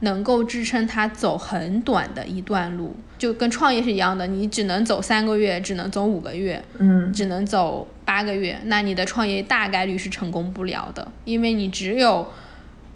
[0.00, 12.26] 能够支撑他走很短的一段路，就跟创业是一样的，你只能走三个月，只能走五个月，嗯，只能走八个月，那你的创业大概率是成功不了的，因为你只有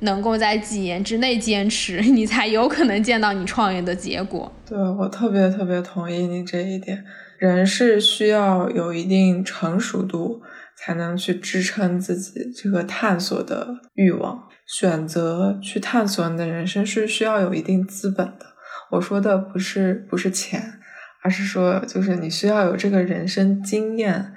[0.01, 4.51] 能够在几年之内坚持，你才有可能见到你创业的结果。
[4.67, 7.05] 对我特别特别同意你这一点，
[7.37, 10.41] 人是需要有一定成熟度，
[10.85, 14.47] 才能去支撑自己这个探索的欲望。
[14.67, 18.47] 选择去探索你的人生是需要有一定资本的。
[18.91, 20.81] 我说的不是不是钱，
[21.23, 24.35] 而是说就是你需要有这个人生经验，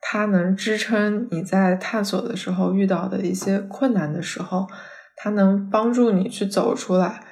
[0.00, 4.66] 它能支撑你在探索的时候遇到的一些困难的时候，
[5.16, 7.24] 它能帮助你去走出来。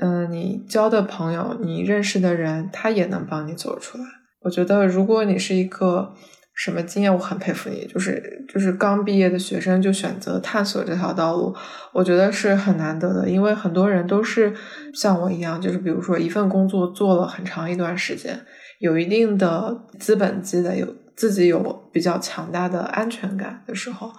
[0.00, 4.04] 嗯，你交的朋友，你认识的人，他也能帮你走出来。
[4.42, 6.14] 我觉得，如果你是一个
[6.56, 11.54] 什么经验，我很佩服你，就是就是刚毕业的学生就选择探索这条道路，
[11.92, 13.28] 我觉得是很难得的。
[13.28, 14.52] 因为很多人都是
[14.92, 18.40] 像我一样，就是比如说一份工作做了很长一段时间，
[18.80, 24.10] 有一定的资本积累，有自己有比较强大的安全感的时候。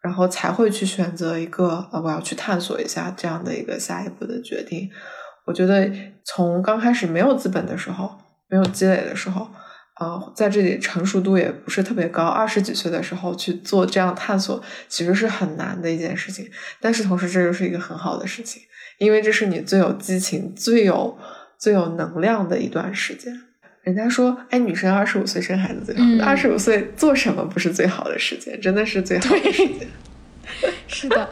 [0.00, 4.86] 然后才会去选择一个呃，我要去探索一下这样的一个下一步的决定。
[5.46, 5.90] 我觉得
[6.26, 8.10] 从刚开始没有资本的时候，
[8.50, 9.48] 没有积累的时候，
[10.00, 16.50] 呃，在这里成熟度也不是特别高，二十几岁的时候去做这样探索，其实是很难的一件事情。
[16.80, 18.60] 但是同时，这又是一个很好的事情，
[18.98, 21.16] 因为这是你最有激情、最有
[21.56, 23.40] 最有能量的一段时间。
[23.82, 26.24] 人家说，哎，女生二十五岁生孩子最好。
[26.24, 28.60] 二十五岁做什么不是最好的时间？
[28.60, 29.86] 真的是最好的时间。
[30.88, 31.28] 是的，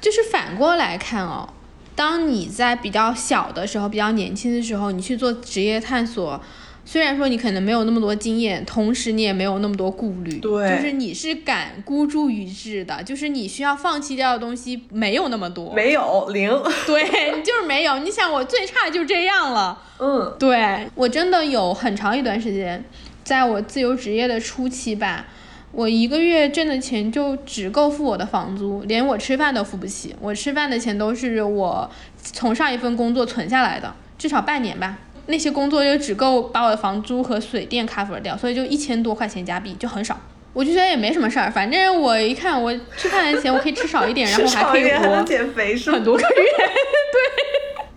[0.00, 1.52] 就是反过来看哦，
[1.94, 6.42] 当你在比较小的时候、比较年轻的时候，你去做职业探索。
[6.84, 16.50] 虽然说你可能没有那么多经验，同时你也没有那么多顾虑，对，就是你是敢孤注一掷的，就是你需要放弃掉的东西没有那么多，没有零，
[16.86, 17.04] 对
[17.36, 17.98] 你就是没有。
[17.98, 22.84] 你想我最差就这样了，嗯，对我真的有很长一段时间，
[23.22, 25.26] 在我自由职业的初期吧，
[25.70, 31.88] 我一个月挣的钱就只够付我的房租，连我吃饭都付不起，我吃饭的钱都是我
[32.20, 34.98] 从上一份工作存下来的，至少半年吧。
[35.30, 40.18] 那些工作又只够把我的房租和水电 cover 掉，所以就一千多块钱加币就很少。
[40.52, 46.28] 我就觉得也没什么事儿，反正我一看我吃饭的钱我可以吃少一点，然后还 可以活减肥很多个月。
[46.28, 47.20] 对，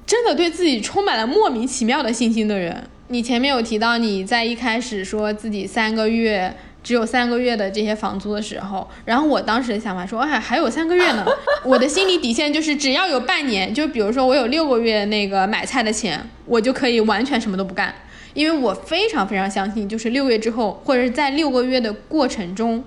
[0.06, 2.84] 真的对自己充满了莫名其妙的信心的人。
[3.08, 6.56] 你前面有提到你在一开始说自己三个月。
[6.84, 11.26] 只有三个月的这些房租的时候，然后我当时的想法说，哎，还有三个月呢。
[11.64, 17.96] 我的心理底线就是只要有半年，就比如说我有六个月那个买菜的钱，我就可以完全什么都不干，
[18.34, 22.84] 因为我非常非常相信，就是六个月之后，或者是在六个月的过程中。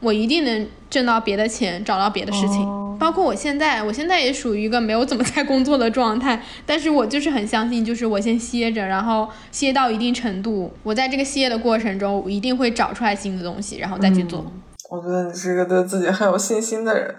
[0.00, 2.87] 我一定能挣到别的钱，找到别的事情。
[2.98, 14.44] 包括我现在，我现在也属于一个没有怎么在工作的状态，但是我就是很相信，就是我先歇着，然后歇到一定程度，我在这个歇的过程中，我一定会找出来新的东西，然后再去做。
[14.90, 17.14] 我觉得你是一个对自己很有信心的人。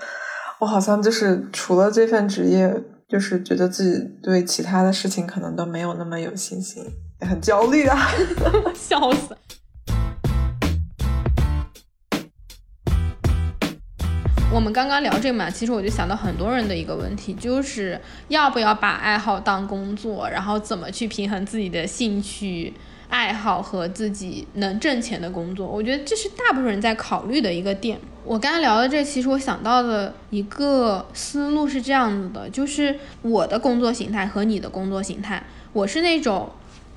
[0.60, 2.74] 我好像就是除了这份职业，
[3.08, 6.84] 就是觉得自己对其他的事情可能都没有那么有信心，
[7.22, 8.10] 也很焦虑啊，
[8.76, 9.36] 笑死。
[14.52, 22.74] 我们刚刚聊这个嘛，其实我就想到很多人的一个问题，就是要不要把爱好当工作，然后怎么去平衡自己的兴趣
[23.10, 25.68] 爱好和自己能挣钱的工作。
[25.68, 28.00] 我觉得这是大部分人在考虑的一个点。
[28.26, 36.50] 我刚刚聊的这，其实我想到的一个思路是这样子的，就是我的工作形态和你的工作形态，我是那种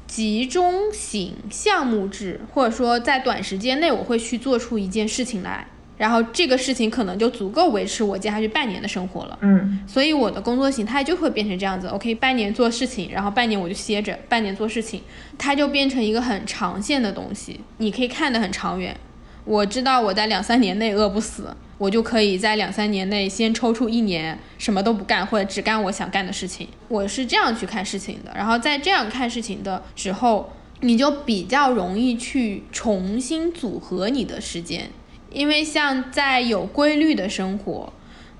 [0.06, 5.66] 集中型项目制，或者说在短时间内我会去做出一件事情来。
[5.98, 9.38] 然后这个事情可能就足够维持我接下去半年的生活了。
[9.42, 11.86] 嗯，所以我的工作形态就会变成这样子。
[11.86, 15.02] OK，半年做事情，然后半年我就歇着，半年做事情，
[15.38, 17.60] 它就变成一个很长线的东西。
[17.78, 18.96] 你可以看得很长远。
[19.44, 26.68] 我知道我在两三年内饿不死，我就可以在两三年内先抽出一年什么都不干，或者只干我想干的事情。
[26.88, 28.32] 我是这样去看事情的。
[28.36, 34.90] 然后在这样看事情的时候，你就比较容易去重新组合你的时间。
[35.32, 37.92] 因为像在有规律的生活，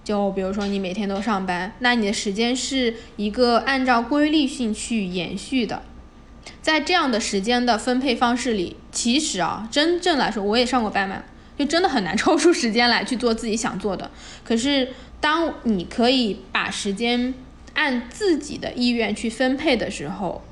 [0.05, 5.83] 就比如说你每天都上班，那你的时间是一个按照规律性去延续的。
[6.61, 11.23] 在这样的时间的分配方式里，其实啊，真正来说，我也上过班嘛，
[11.57, 14.11] 就真的很难抽出时间来去做自己想做的。
[14.45, 14.89] 可是，
[15.21, 17.33] 当你可以把时间
[17.75, 20.43] 按自己的意愿去分配的时候，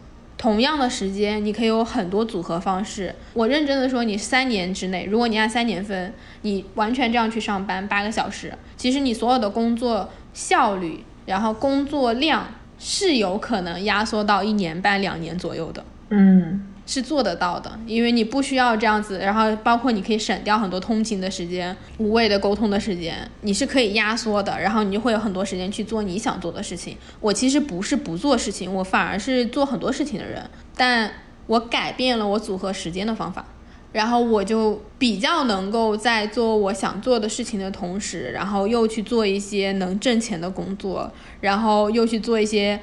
[0.41, 3.15] 同样的时间，你可以有很多组合方式。
[3.35, 12.47] 我认真的说，你三年之内，如果你按三年分，你完全这样去上班八个小时，其实你所有的工作效率，然后工作量
[12.79, 15.85] 是有可能压缩到一年半两年左右的。
[16.09, 16.69] 嗯。
[16.91, 26.97] 是做得到的，因为你不需要这样子，然后包括你可以省掉很多通勤的时间、无谓的沟通的时间，你是可以压缩的，然后你就会有很多时间去做你想做的事情。
[27.21, 30.43] 我其实不是不做事情，我反而是做很多事情的人，
[30.77, 31.13] 但
[31.47, 33.45] 我改变了我组合时间的方法，
[33.93, 42.81] 然后我就比较能够在做我想做的事情的同时，然后又去做一些能挣钱的工作，然后又去做一些。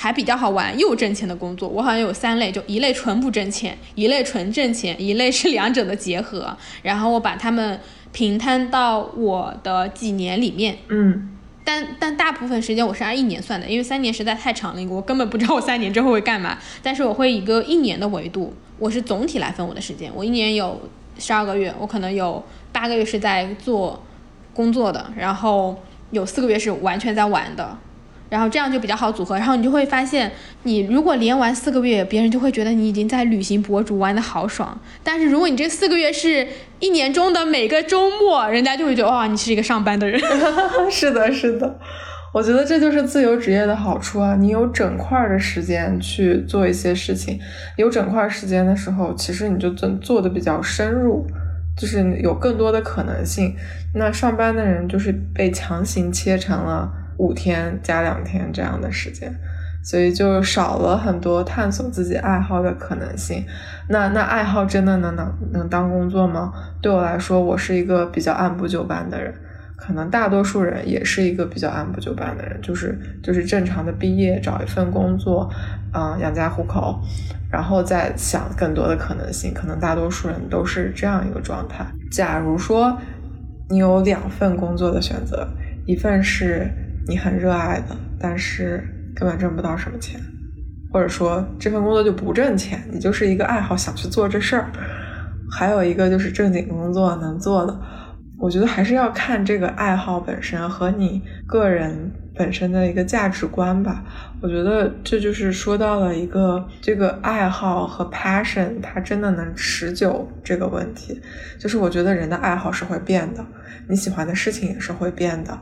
[0.00, 6.56] 还比较好玩又挣钱的工作，我好像有三类，就一类纯不挣钱，一类纯挣钱，一类是两者的结合。
[6.82, 7.80] 然后我把它们
[8.12, 16.56] 平摊到我的几年里面，嗯，但但大部分时间我是按一年算的，因为三年实在太长了，我根本不知道我三年之后会干嘛。
[16.80, 20.12] 但是我会一个一年的维度，我是总体来分我的时间。
[20.14, 20.80] 我一年有
[21.18, 22.40] 十二个月，我可能有
[22.70, 24.00] 八个月是在做
[24.54, 25.82] 工作的，然后
[26.12, 27.76] 有四个月是完全在玩的。
[28.30, 30.30] 然后这样就比较好组合，然后你就会发现，
[30.64, 34.78] 你如果连玩四个月，别人就会觉得你已经在旅行博主玩的好爽。
[35.02, 36.46] 但是如果你这四个月是
[36.78, 40.20] 一年中的每个周末，人家就会觉得哇，你是一个上班的人。
[40.90, 41.78] 是的，是的，
[42.34, 47.40] 我觉得这就是自由职业的好处啊，你有整块的时间去做一些事情，
[47.76, 51.26] 有整块时间的时候，其实你就做做的比较深入，
[51.76, 53.54] 就是有更多的可能性。
[53.94, 56.92] 那上班的人就是被强行切成了。
[57.18, 59.34] 五天加两天这样的时间，
[59.82, 63.44] 所以就少了很多探索自己爱好的可能性。
[63.88, 66.52] 那那爱好真的能能能当工作吗？
[66.80, 69.34] 对我来说，我是一个比较按部就班的人，
[69.76, 75.50] 可能大多数人也是一个比较按部就班的人，就是就是正常的毕业，找一份工作，
[75.92, 77.00] 嗯，养家糊口，
[77.50, 79.52] 然后再想更多的可能性。
[79.52, 81.84] 可能大多数人都是这样一个状态。
[82.12, 82.96] 假如说
[83.68, 85.48] 你有两份工作的选择，
[85.84, 86.70] 一份是。
[87.08, 88.84] 你很热爱的，但是
[89.16, 90.20] 根本挣不到什么钱，
[90.92, 94.70] 或者说这份工作就不挣钱，你就是一个爱好想去做这事儿。
[95.50, 97.80] 还有一个就是正经工作能做的，
[98.38, 104.04] 我觉得还是要看这个爱好本身和你个人本身的一个价值观吧。
[104.42, 111.18] 我觉得这就是说到了一个这个爱好和 passion 它真的能持久这个问题。
[111.58, 113.44] 就是我觉得人的爱好是会变的，
[113.88, 115.58] 你喜欢的事情也是会变的。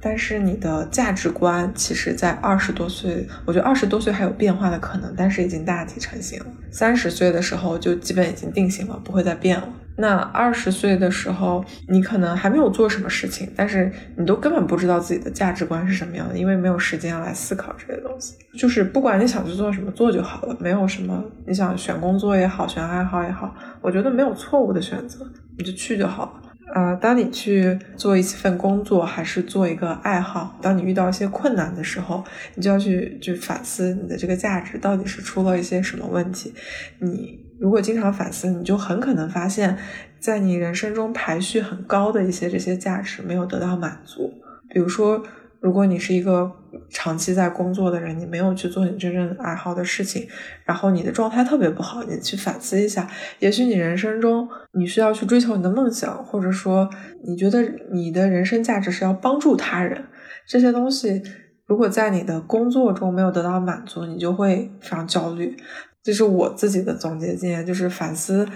[0.00, 6.46] 但是你的价值观，其实，在二十多岁，我觉得二十多岁还有变化的可能，但是已经大体成型了。
[6.70, 9.68] 三十岁的时候就基本已经定型了，不会再变了。
[9.96, 18.34] 那二十岁的时候，你可能还没有做什么事情，但是你都根本不知道自己的价值观是什么样的，因为没有时间来思考这些东西。
[18.58, 25.18] 就是不管你想去做什么，做就好了，没有什么你想选工作也好，选爱好也好，我觉得没有错误的选择，
[25.58, 26.49] 你就去就好了。
[26.74, 36.54] 呃，当你去做一份工作，还是做一个爱好，当你遇到一些困难的时候，你就要去去反思你的这个价值到底是出了一些什么问题。
[36.98, 39.76] 你如果经常反思，你就很可能发现，
[40.18, 44.32] 在你人生中排序很高的一些这些价值没有得到满足，
[44.68, 45.22] 比如说。
[45.60, 46.50] 如果你是一个
[46.88, 50.26] 长期在工作的人，你没有去做你真正爱好的事情，
[50.64, 53.06] 然后你的状态特别不好，你去反思一下，
[53.40, 56.88] 也许你人生中你需要去追求你的梦想，或者说
[57.24, 60.06] 你觉得你的人生价值是要帮助他人，
[60.46, 61.22] 这些东西
[61.66, 65.56] 如果在你的工作中没有得到满足，你就会非常焦虑。
[66.02, 68.48] 这是我自己的总结经验，就是反思。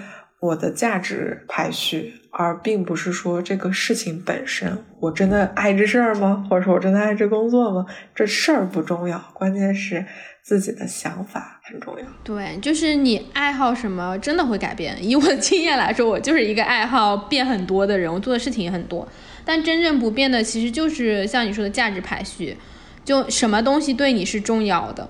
[0.45, 6.45] 我的价值排序，而并不是说这个事情本身，我真的爱这事儿吗？
[6.51, 7.87] 或者说我真的爱这工作吗？
[8.15, 10.05] 这事儿不重要，关键是
[10.43, 12.05] 自己的想法很重要。
[12.23, 14.97] 对，就是你爱好什么，真的会改变。
[15.01, 19.09] 以我的经验来说，我就是一个爱好变很多的人，我做的事情也很多。
[19.47, 22.59] 但真正不变的，其实就是像你说的价值排序，
[23.03, 25.09] 就什么东西对你是重要的。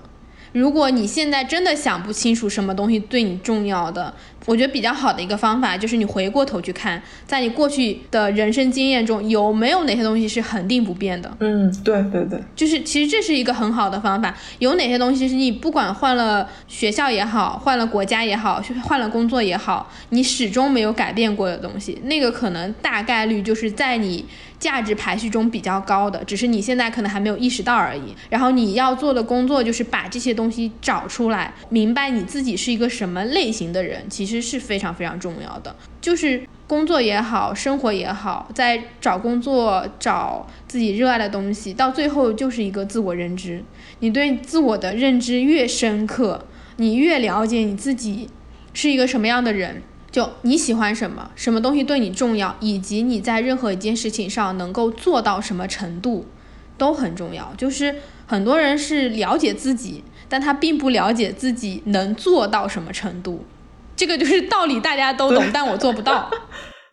[0.55, 4.13] 如果你现在真的想不清楚什么东西对你重要的，
[4.45, 11.29] 我觉得比较好的一个方法就是你回过头去看，在你过去的人生经验中有没有哪些东西是恒定不变的。
[11.41, 14.33] 嗯，对对对，就是其实这是一个很好的方法。
[14.59, 24.25] 有哪些东西是你不管换了学校也好，换了国家也好，换了工作也好，你始终没有改变过的东西，那个可能大概率就是在你。
[24.59, 28.15] 价值排序中比较高的，只是你现在可能还没有意识到而已。
[28.29, 35.75] 然后你要做的工作就是把这些东西找出来，明白你自己是一个什么类型的人，其实是非常非常重要的。
[36.01, 43.63] 就是工作也好，生活也好，在找工作找自己热爱的东西，到最后就是一个自我认知。
[43.99, 46.45] 你对自我的认知越深刻，
[46.77, 48.29] 你越了解你自己
[48.73, 49.81] 是一个什么样的人，
[50.15, 56.25] 就你喜欢什么，什么东西对你重要，以及你在任何一件事情上能够做到什么程度，
[56.77, 57.53] 都很重要。
[57.57, 57.93] 就是
[58.25, 63.43] 很多人是了解自己，但他并不了解自己能做到什么程度。
[63.97, 66.31] 这个就是道理，大家都懂， 但我做不到。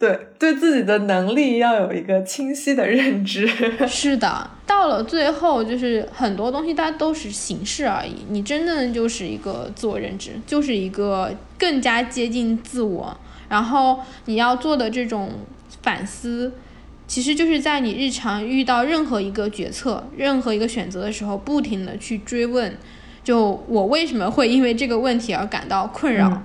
[0.03, 3.46] 对，对自己的能力要有一个清晰的认知。
[3.86, 8.16] 是的，到了最后，就是很多东西它都是形式而已。
[8.28, 13.16] 你真正就是一个自我认知，就是一个更加接近自我。
[13.48, 15.30] 然后你要做的这种
[15.82, 16.53] 反思，
[17.07, 22.76] 其实就是在你日常遇到任何一个决策、任何一个选择的时候，不停的去追问：
[23.22, 26.42] 就我为什么会因为这个问题而感到困扰？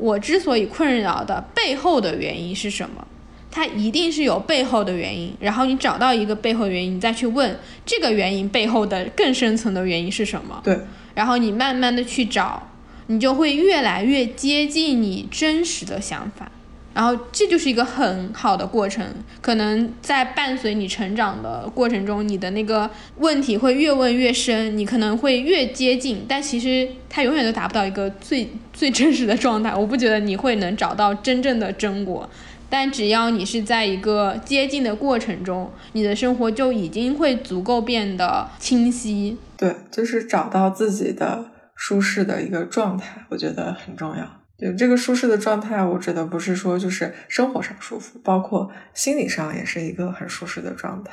[0.00, 3.06] 我之所以困扰的背后的原因是什么？
[3.50, 5.34] 它一定是有背后的原因。
[5.40, 10.60] 然后你找到一个背后原因，你再去问这个原因背后的更深层的原因是什么？
[10.64, 10.78] 对。
[11.14, 12.68] 然后你慢慢的去找，
[13.08, 16.50] 你就会越来越接近你真实的想法。
[16.92, 19.04] 然后这就是一个很好的过程，
[19.40, 29.74] 可能在伴随你成长的过程中，你的那个问题会越问越深，你可能会越接近，但其实它永远都达不到一个 最最真实的状态。
[29.74, 32.28] 我不觉得你会能找到真正的真果，
[32.68, 39.38] 但只要你是在一个接近的过程中，你的生活就已经会足够变得清晰。
[39.56, 44.39] 对，就是找到自己的舒适的一个状态，我觉得很重要。
[44.60, 51.12] 对这个舒适的状态，我指的不是说就是生活上舒服，包括心理上也是一个很舒适的状态。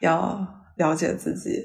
[0.00, 1.64] 要了解自己，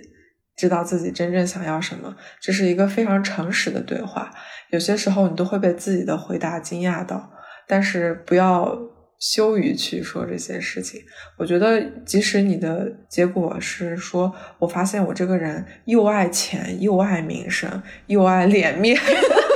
[0.55, 4.31] 知道自己真正想要什么，这是一个非常诚实的对话。
[4.69, 7.31] 有些时候你都会被自己的回答惊讶到，
[7.67, 8.79] 但是不要
[9.19, 11.01] 羞于去说这些事情。
[11.37, 18.97] 我觉得，即使你的结果是说，我发现我这个人又爱钱，又爱名声，又爱脸面，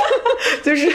[0.62, 0.92] 就是。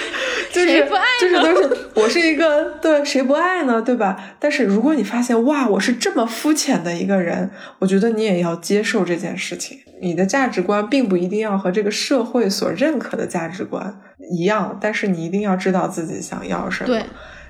[0.52, 0.88] 就是
[1.20, 3.82] 就是都是我是一个对谁不爱呢？
[3.82, 4.16] 对吧？
[4.38, 9.78] 但是如果你发现哇，我是这么肤浅的一个人，我觉得你也要接受这件事情。
[10.00, 16.86] 你的价值观并不一定要和这个社会所认可的价值观一样，但是你一定要知道自己想要什么。
[16.86, 17.02] 对，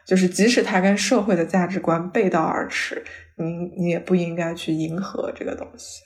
[0.06, 3.04] 就是即使它跟社会的价值观背道而驰，
[3.36, 6.00] 你你也不应该去迎合这个东西。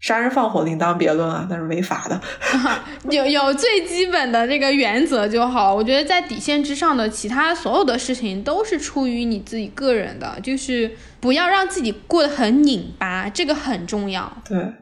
[0.00, 2.20] 杀人放火另当别论啊，那是违法的。
[3.10, 5.74] 有有最基本的这个原则就好。
[5.74, 10.90] 我觉得在底线之上的其他所有的事情都是出于你自己个人的，就是
[11.20, 14.30] 不要让自己过得很拧巴，这个很重要。
[14.48, 14.72] 对，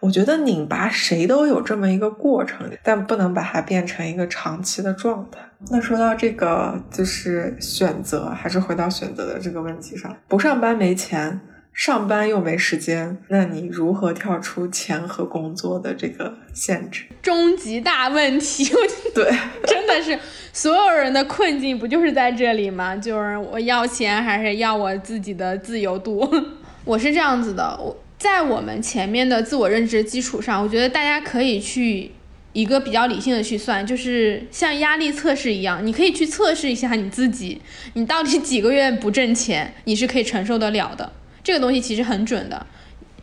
[0.00, 5.38] 我觉得拧巴谁都有这么一个过程，但不能把它变成一个长期的状态。
[5.70, 11.40] 那说到这个，就是选择，还是回到选择的这个问题上，不上班没钱。
[11.72, 17.04] 上班又没时间，那你如何跳出钱和工作的这个限制？
[17.22, 18.70] 终极大问题，
[19.14, 19.32] 对，
[19.64, 20.18] 真的是
[20.52, 22.94] 所有人的困境，不就是在这里吗？
[22.94, 26.30] 就是我要钱，还是要我自己的自由度？
[26.84, 32.10] 我是这样子的，我在我们前面的自我认知基础上，我觉得大家可以去
[32.52, 37.62] 一个比较理性的去算，就是像压力测试一样，你可以去测试一下你自己，
[37.94, 41.10] 你到底几个月不挣钱，你是可以承受得了的。
[41.44, 42.66] 这个东西其实很准的，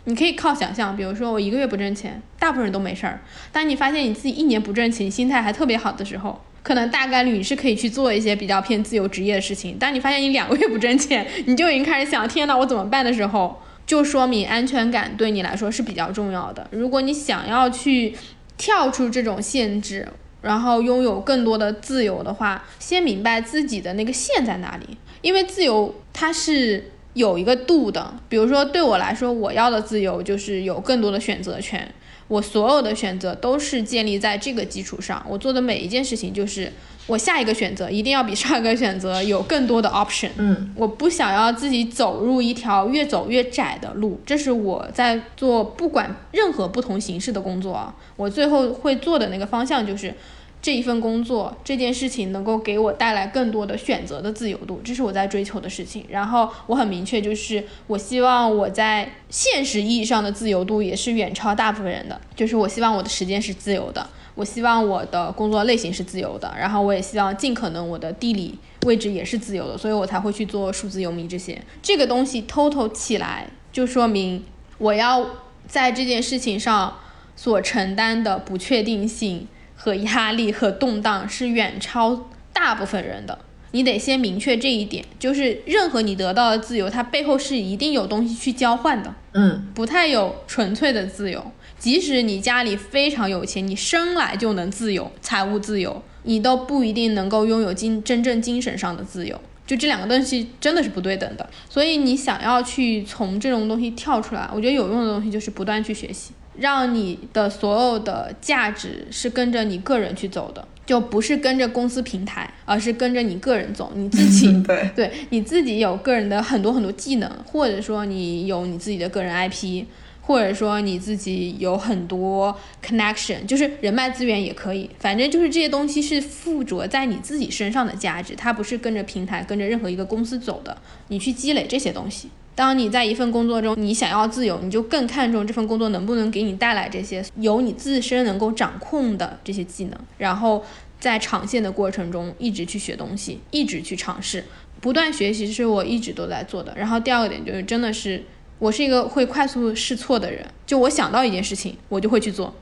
[0.06, 3.22] 你可以靠想象，比如说我一个月不挣钱，大部分人都没事儿。
[3.52, 9.78] 当你发现你自己一年不挣钱，心态还特别好的时候，可能大概率你是可以去做一些比较偏自由职业的事情。
[9.78, 16.68] 当你发现你两个月不挣钱， 你就已经开始想，天呐，我怎么办的时候，就说明安全感对你来说是比较重要的。
[16.72, 18.16] 如果你想要去
[18.58, 20.08] 跳出这种限制，
[20.42, 26.92] 然后拥有更多的自由的话，先明白自己的那个线在哪里，因为自由它是。
[27.20, 31.94] 有一个度的，比如说对我来说，我要的自由就是有更多的选择权。
[32.30, 35.26] 我所有的选择都是建立在这个基础上。
[35.28, 36.72] 我做的每一件事情，就是
[37.08, 40.30] 我下一个选择一定要比上一个选择有更多的 option。
[40.38, 44.22] 嗯，我不想要自己走入一条越走越窄的路。
[44.26, 50.14] 这是我在做不管任何不同形式的工作啊，我最后会做的那个方向就是。
[50.62, 56.05] 这一份工作，这件事情能够给我带来更多的选择的自由度，这是我在追求的事情。
[56.10, 62.20] 然后我很明确，就是我希望我在现实意义上的自由度也是远超大部分人的。
[62.36, 64.05] 就是我希望我的时间是自由的，
[64.36, 71.62] 我希望我的工作类型是自由的，然后我也希望尽可能我的地理位置也是自由的，所以我才会去做数字游民这些。
[71.82, 74.43] 这个东西 total 起来，就说明
[74.78, 75.26] 我要
[75.66, 76.97] 在这件事情上
[77.38, 79.47] 所承担的不确定性。
[79.82, 83.40] 和压力和动荡是远超大部分人的，
[83.72, 91.52] 你得先明确这一点，就是任何你得到的自由，它背后是一定有东西去交换的，嗯，不太有纯粹的自由。
[91.78, 99.40] 即使你家里非常有钱，你生来就能自由，财务自由，你都不一定能够拥有精真正精神上的自由。
[99.66, 119.86] 就这两个东西真的是不对等的，所以你想要去从这种东西跳出来，我觉得有用的东西就是不断去学习，让你的所有的价值是跟着你个人去走的，就不是跟着公司平台，而是跟着你个人走，你自己 对对你自己有个人的很多很多技能，或者说你有你自己的个人 IP。
[120.22, 122.55] 或者说你自己有很多
[122.86, 130.78] connection，就是人脉资源也可以，反正就是这些东西是附着在你自己身上的价值，它不是跟着平台、跟着任何一个公司走的。
[131.07, 132.30] 你去积累这些东西，
[132.60, 140.62] 当你在一份工作中，你想要自由，你就更看重这份工作能不能给你带来这些由你自身能够掌控的这些技能，然后
[140.99, 144.43] 在长线的过程中一直去学东西，一直去尝试，
[144.82, 146.74] 不断学习是我一直都在做的。
[146.76, 148.22] 然后第二个点就是真的是。
[148.57, 152.53] 我是一个会快速试错的人，就我想到一件事情，我就会去做，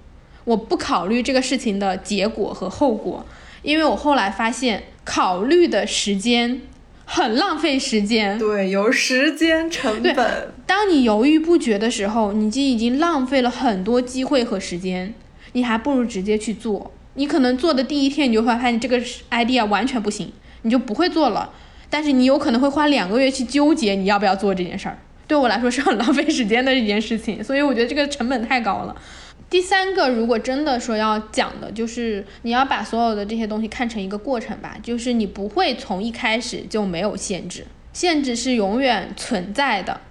[0.44, 3.26] 我不考虑这个事情的结果和后果，
[3.64, 6.62] 因为我后来发现考虑的时间
[7.10, 8.38] 很浪费时间。
[8.38, 10.54] 对，有时间成本。
[10.66, 15.14] 当你犹豫不决的时候，你就已经浪费了很多机会和时间，
[15.54, 16.92] 你还不如直接去做。
[17.14, 19.00] 你可能做的第一天，你就会发现这个
[19.32, 20.32] idea 完全不行，
[20.64, 21.52] 你就不会做了。
[21.90, 25.00] 但是你有可能会花两个月去纠结你要不要做这件事儿。
[25.26, 28.96] 对我来说是很浪费时间的一件事情，所以我觉得这个成本太高了。
[29.50, 40.02] 第三个，如果真的说要讲的，就是你要把所有的这些东西看成一个过程吧，就是你不会从一开始就没有限制，限制是永远存在的。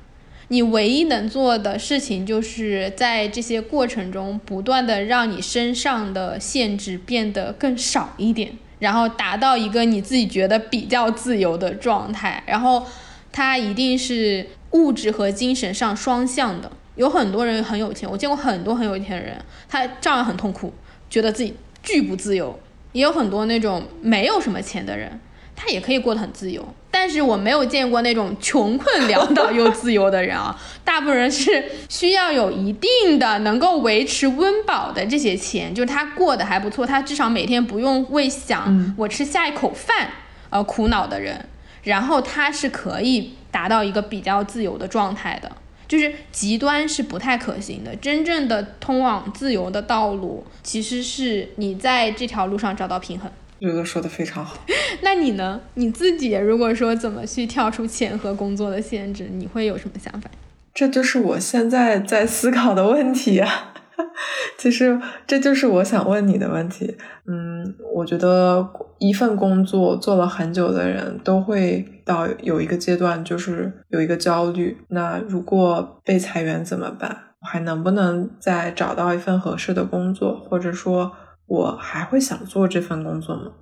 [0.48, 12.42] 你唯一能做的事情，就是在这些过程中不断的让你身上的限制变得更少一点，然后达到一个你自己觉得比较自由的状态。
[12.46, 12.86] 然后
[13.30, 14.46] 它一定是。
[14.72, 19.38] 物质和精神上双向的，有很多人很有钱，我见过很多很有钱的人，
[19.68, 20.72] 他照样很痛苦，
[21.08, 22.58] 觉得自己巨不自由。
[22.92, 25.20] 也有很多那种没有什么钱的人，
[25.54, 26.66] 他也可以过得很自由。
[26.90, 40.08] 但是我没有见过那种穷困潦倒又自由的人啊， 大部分人是需要有一定的能够维持温饱的这些钱，就是他过得还不错，他至少每天不用为想我吃下一口饭
[40.48, 41.46] 而苦恼的人，
[41.82, 43.32] 然后他是可以。
[43.48, 45.50] 达到一个比较自由的状态的，
[45.88, 47.94] 就是极端是不太可行的。
[47.96, 53.30] 真正的通往自由的道路，其实是你在这条路上找到平衡。
[53.58, 54.58] 这个说的非常好。
[55.00, 55.60] 那你呢？
[55.74, 60.30] 你自己如果说怎么去跳出钱和工作的限制，你会有什么想法？
[60.74, 63.72] 这就是我现在在思考的问题啊。
[64.58, 66.96] 其实这就是我想问你的问题。
[67.26, 68.68] 嗯，我觉得
[68.98, 74.76] 一份工作做了很久的人都会到有一个阶段，就是有一个焦虑。
[74.88, 77.16] 那如果被裁员怎么办？
[77.40, 80.38] 我还能不能再找到一份合适的工作？
[80.38, 81.12] 或者说，
[81.46, 83.52] 我还会想做这份工作吗？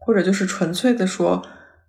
[0.00, 1.42] 或者就是纯粹的说，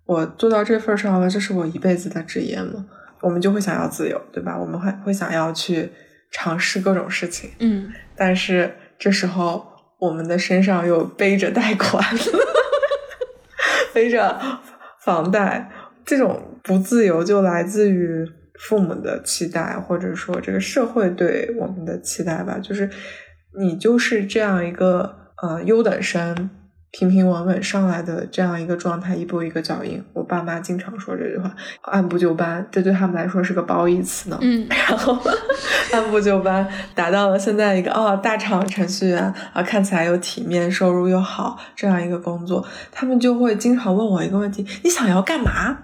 [0.06, 2.86] 我做到这份上了，这是我一辈子的职业吗？
[3.20, 4.58] 我们就会想要自由，对吧？
[4.58, 5.90] 我们会会想要去。
[6.30, 9.66] 尝试各种事情，嗯，但是这时候
[9.98, 12.04] 我们的身上又背着贷款，
[13.92, 14.38] 背着
[15.00, 15.70] 房贷，
[16.04, 18.26] 这种不自由就来自于
[18.58, 22.58] 父母的期待，或者说这个社会对我们的期待吧。
[22.58, 22.90] 就是
[23.58, 26.50] 你就是这样一个呃优等生。
[26.90, 30.02] 平平稳稳上来的这样一个状态，一步一个脚印。
[30.14, 34.38] 我爸妈经常说这句话，按部就班，这对他们来说是个褒义词呢。
[34.40, 35.16] 嗯， 然后
[35.92, 39.22] 按部就班达到了现在一个哦大厂程序员
[39.52, 45.78] 啊，看起来又体面，收入又好这样一个工作，他们就会经常问我一个问题：你想要干嘛？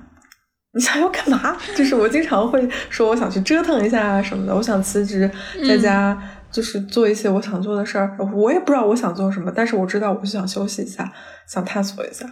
[0.72, 1.57] 你想要干嘛？
[1.76, 5.30] 就是我经常会说我想去折腾一下啊什么的，我想辞职
[5.68, 6.18] 在家。
[6.55, 11.12] 就是做一些我想做的事儿，我也不知道我想做什么，但是我知道我是想休息一下，
[11.48, 12.24] 想探索一下。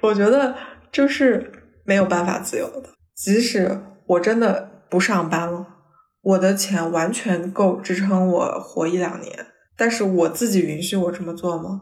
[0.00, 0.54] 我觉得
[0.92, 1.50] 就是
[1.84, 5.66] 没有办法自由的，即使我真的不上班了，
[6.22, 9.46] 我的钱完全够支撑我活一两年，
[9.76, 11.80] 但是我自己允许我这么做吗？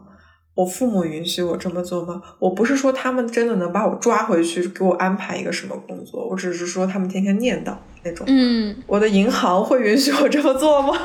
[0.55, 2.19] 我父母允许我这么做吗？
[2.39, 8.25] 我不是说他们真的能把我抓回去给我安排一个什么工作，我只是说他们天天念叨那种。
[8.27, 10.97] 嗯，我的银行会允许我这么做吗？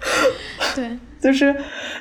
[0.74, 1.54] 对，就是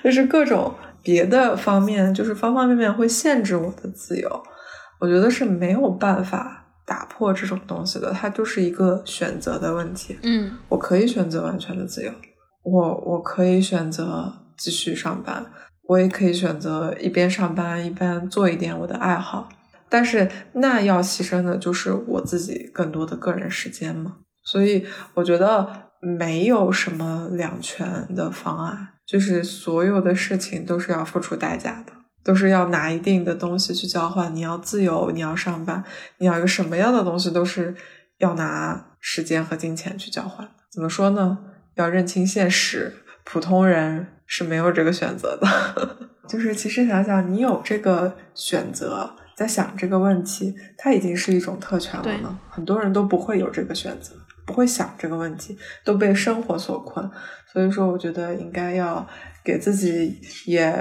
[0.03, 4.43] 就是各种别的方面，就是方方面面会限制我的自由。
[4.99, 10.17] 我觉得是没有办法打破这种东西的，它就是一个选择的问题。
[10.23, 12.11] 嗯，我可以选择完全的自由，
[12.63, 15.45] 我我可以选择继续上班，
[15.83, 19.49] 我也可以选择一边上班一边做一点我的爱好。
[19.89, 24.17] 但是那要牺牲的就是我自己更多的个人时间嘛。
[24.43, 31.93] 所以我觉得没有什么两全的方案，就是所有的事情都是要付出代价的，
[32.23, 34.35] 都是要拿一定的东西去交换。
[34.35, 35.83] 你要自由，你要上班，
[36.19, 37.75] 你要一个什么样的东西，都是
[38.19, 40.47] 要拿时间和金钱去交换。
[40.71, 41.37] 怎么说呢？
[41.75, 42.93] 要认清现实，
[43.23, 45.47] 普通人是没有这个选择的。
[46.27, 52.37] 就是其实想想，你有这个选择，在想这个问题，它已经是一种特权了呢。
[52.49, 54.13] 很多人都不会有这个选择。
[54.47, 57.07] 不会想这个问题，都被生活所困，
[57.51, 59.05] 所以说我觉得应该要
[59.43, 60.73] 给自己也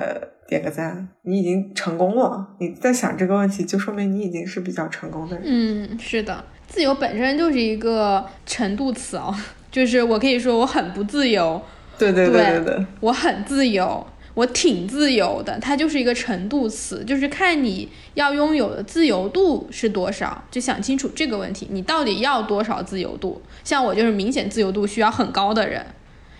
[0.47, 1.07] 点个赞。
[1.23, 5.45] 你已经成功了，你在想这个问题，就说明你已经是比较成功的人。
[5.45, 9.35] 嗯，是的，自由本身就是一个程度词哦，
[9.73, 11.61] 就是我可以说我很不自由，
[11.99, 14.07] 对对对对对，我很自由。
[14.37, 23.41] 我挺自由的，它就是一个程度词，就是看你要拥有的自由度是多少，就想清楚这个问题，你到底要多少自由度？
[23.65, 25.87] 像我就是明显自由度需要很高的人，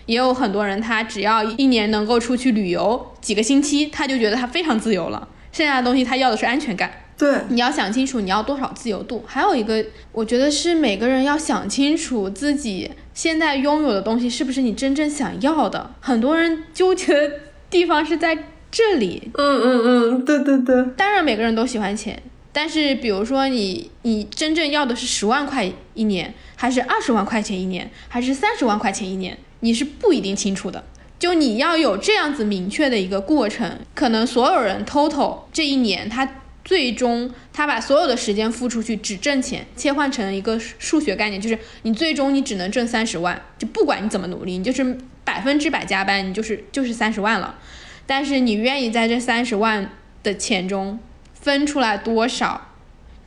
[0.05, 6.91] 也有很多人他只要一年能够出去旅游几个星期，他就觉得他非常自由了，剩下的东西他要的是安全感。
[7.17, 9.23] 对，你要想清楚你要多少自由度。
[9.25, 15.95] 还有一个，我觉得是每个人要想清楚自己现在拥有的东西是不是你真正想要的。
[15.99, 17.31] 很多人纠结。
[17.69, 18.37] 地方是在
[18.71, 20.85] 这里，嗯嗯嗯，对对对。
[20.95, 30.83] 当然每个人都喜欢钱，但是比如说你，你真正要的是十万块一年，还是二十万块钱一年，还是三十万块钱一年，你是不一定清楚的。
[31.19, 36.29] 就你要有这样子明确的一个过程，可能所有人 total 这一年，他
[36.67, 44.95] 最终他把所有的时间付出去只挣钱，切换成一个数学概念，就是你最终你只能挣三十万，就不管你怎么努力，你就是。
[45.27, 47.59] 百分之百加班，你就是就是三十万了，
[48.05, 49.91] 但是你愿意在这三十万
[50.23, 50.97] 的钱中
[51.33, 52.76] 分出来多少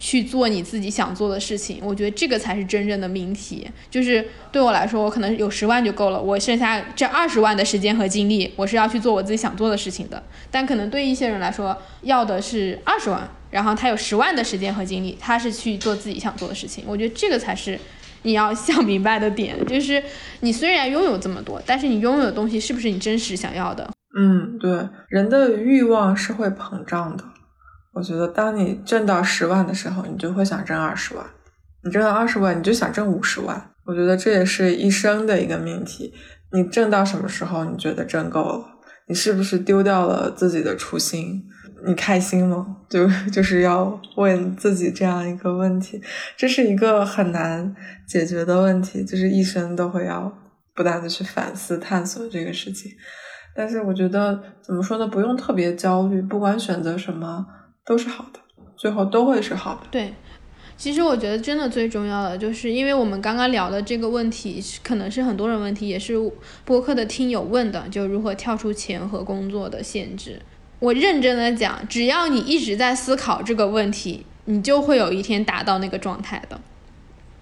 [0.01, 1.79] 去做你自己想做的事情？
[1.83, 3.71] 我觉得这个才是真正的命题。
[3.89, 10.21] 就是对我来说，我可能有十万就够了，我剩下这二十万的时间和精力，我是要去做我自己想做的事情的。
[10.51, 16.83] 但可能对一些人来说，要的是二十万，然后他有十万的时间和精力，他是去做自己想做的事情。
[16.89, 17.79] 我觉得这个才是。
[18.23, 20.03] 你要想明白的点就是，
[20.41, 23.89] 你虽然拥有这么多，但是你拥有的东西是不是你真实想要的？
[24.15, 27.25] 嗯，对，人的欲望是会膨胀的。
[27.93, 31.25] 我觉得，当你挣到十万的时候，你就会想挣二十万；
[31.83, 33.71] 你挣到二十万，你就想挣五十万。
[33.85, 36.13] 我觉得这也是一生的一个命题。
[36.53, 38.65] 你挣到什么时候，你觉得挣够了？
[39.09, 41.43] 你是不是丢掉了自己的初心？
[41.85, 42.77] 你开心吗？
[42.89, 46.01] 就就是要问自己这样一个问题，
[46.37, 47.75] 这是一个很难
[48.07, 50.33] 解决的问题，就是一生都会要
[50.75, 52.93] 不断的去反思探索这个事情。
[53.57, 55.07] 但是我觉得怎么说呢？
[55.09, 57.47] 不用特别焦虑，不管选择什么
[57.91, 58.39] 都是好的，
[58.77, 59.89] 最后都会是好的。
[59.91, 60.15] 对，
[60.77, 66.15] 其实我觉得真的最重要的就是，因为我们刚刚聊的这个问题，可能是很多人问题，也是
[66.65, 70.41] 播客的听友问的，就如何跳出钱和工作的限制。
[70.79, 76.61] 我认真的讲，只要你一直在思考这个问题，你就会有一天达到那个状态的。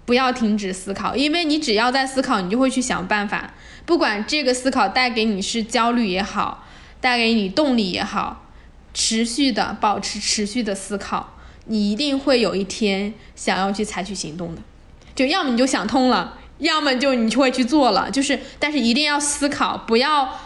[0.06, 3.52] 不要停止思考，因为你只要在思考，你就会去想办法。
[3.84, 6.64] 不管这个思考带给你是焦虑也好，
[7.02, 8.46] 带给你动力也好，
[8.92, 11.34] 持续的保持持续的思考，
[11.66, 14.62] 你一定会有一天想要去采取行动的。
[15.14, 18.10] 就要么你就想通了，要么就你就会去做了。
[18.10, 20.38] 就是，但是一定要思考，不要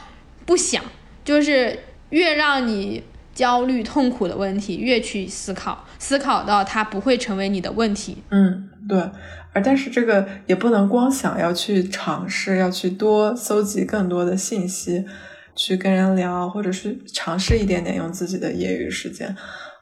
[0.45, 0.83] 不想，
[1.25, 1.81] 就是。
[2.13, 3.03] 越让你
[3.35, 8.19] 焦虑痛苦的问题，越去思考，思考到它不会成为你的问题。
[8.29, 9.01] 嗯，对。
[9.55, 15.07] 而但是这个也不能光想要去尝试，要去多搜集更多的信息，
[15.55, 19.35] 去跟人聊，或者是尝试一点点用自己的业余时间。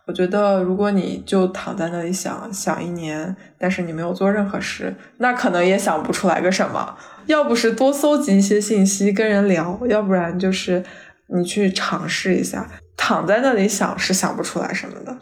[0.07, 6.97] 我觉得，如果你就躺在那里想想一年，但是你没有做任何事，那可能也想不出来个什么。
[7.27, 10.85] 要不是多搜集一些信息，跟人聊，要不然就是。
[11.33, 15.17] 你去尝试一下，躺在那里想是想不出来什么的。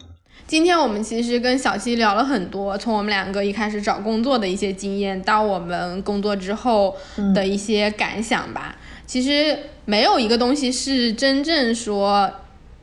[0.47, 6.97] 今天我们其实跟小七聊了很多，从我们两个一开始找工作的一些经验，到我们工作之后
[7.35, 8.75] 的一些感想吧。
[9.09, 12.31] 其实没有一个东西是真正说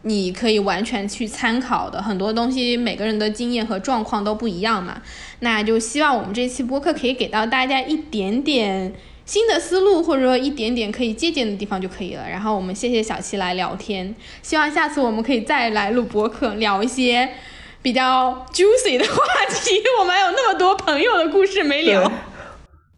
[0.02, 5.00] 你可以完全去参考的，很多东西每个人的经验和状况都不一样嘛。
[5.38, 8.92] 那就希望我们这期播客可以给到大家一点点。
[9.24, 12.28] 新的思路，或者说一点点可以借鉴的地方就可以了。
[12.28, 14.12] 然后我们谢谢小七来聊天，
[14.42, 17.28] 希望下次我们可以再来录播客，聊一些
[17.82, 19.80] 比较 juicy 的话题。
[20.00, 22.10] 我们还有那么多朋友的故事没聊。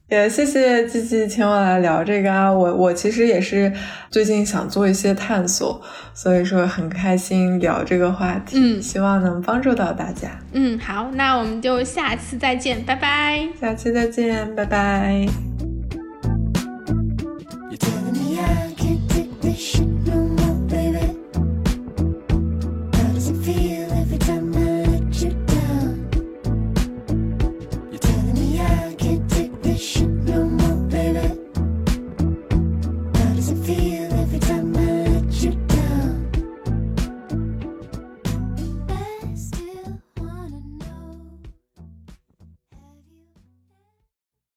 [0.08, 3.70] 也谢谢季季请我来聊这个啊，我我其实也是
[4.10, 5.80] 最近想做一些探索，
[6.14, 10.30] 所以说很开心聊这个话题，嗯希望能帮助到大家。
[10.52, 13.46] 嗯，好，那我们就下次再见，拜拜。
[13.60, 15.26] 下期再见，拜拜。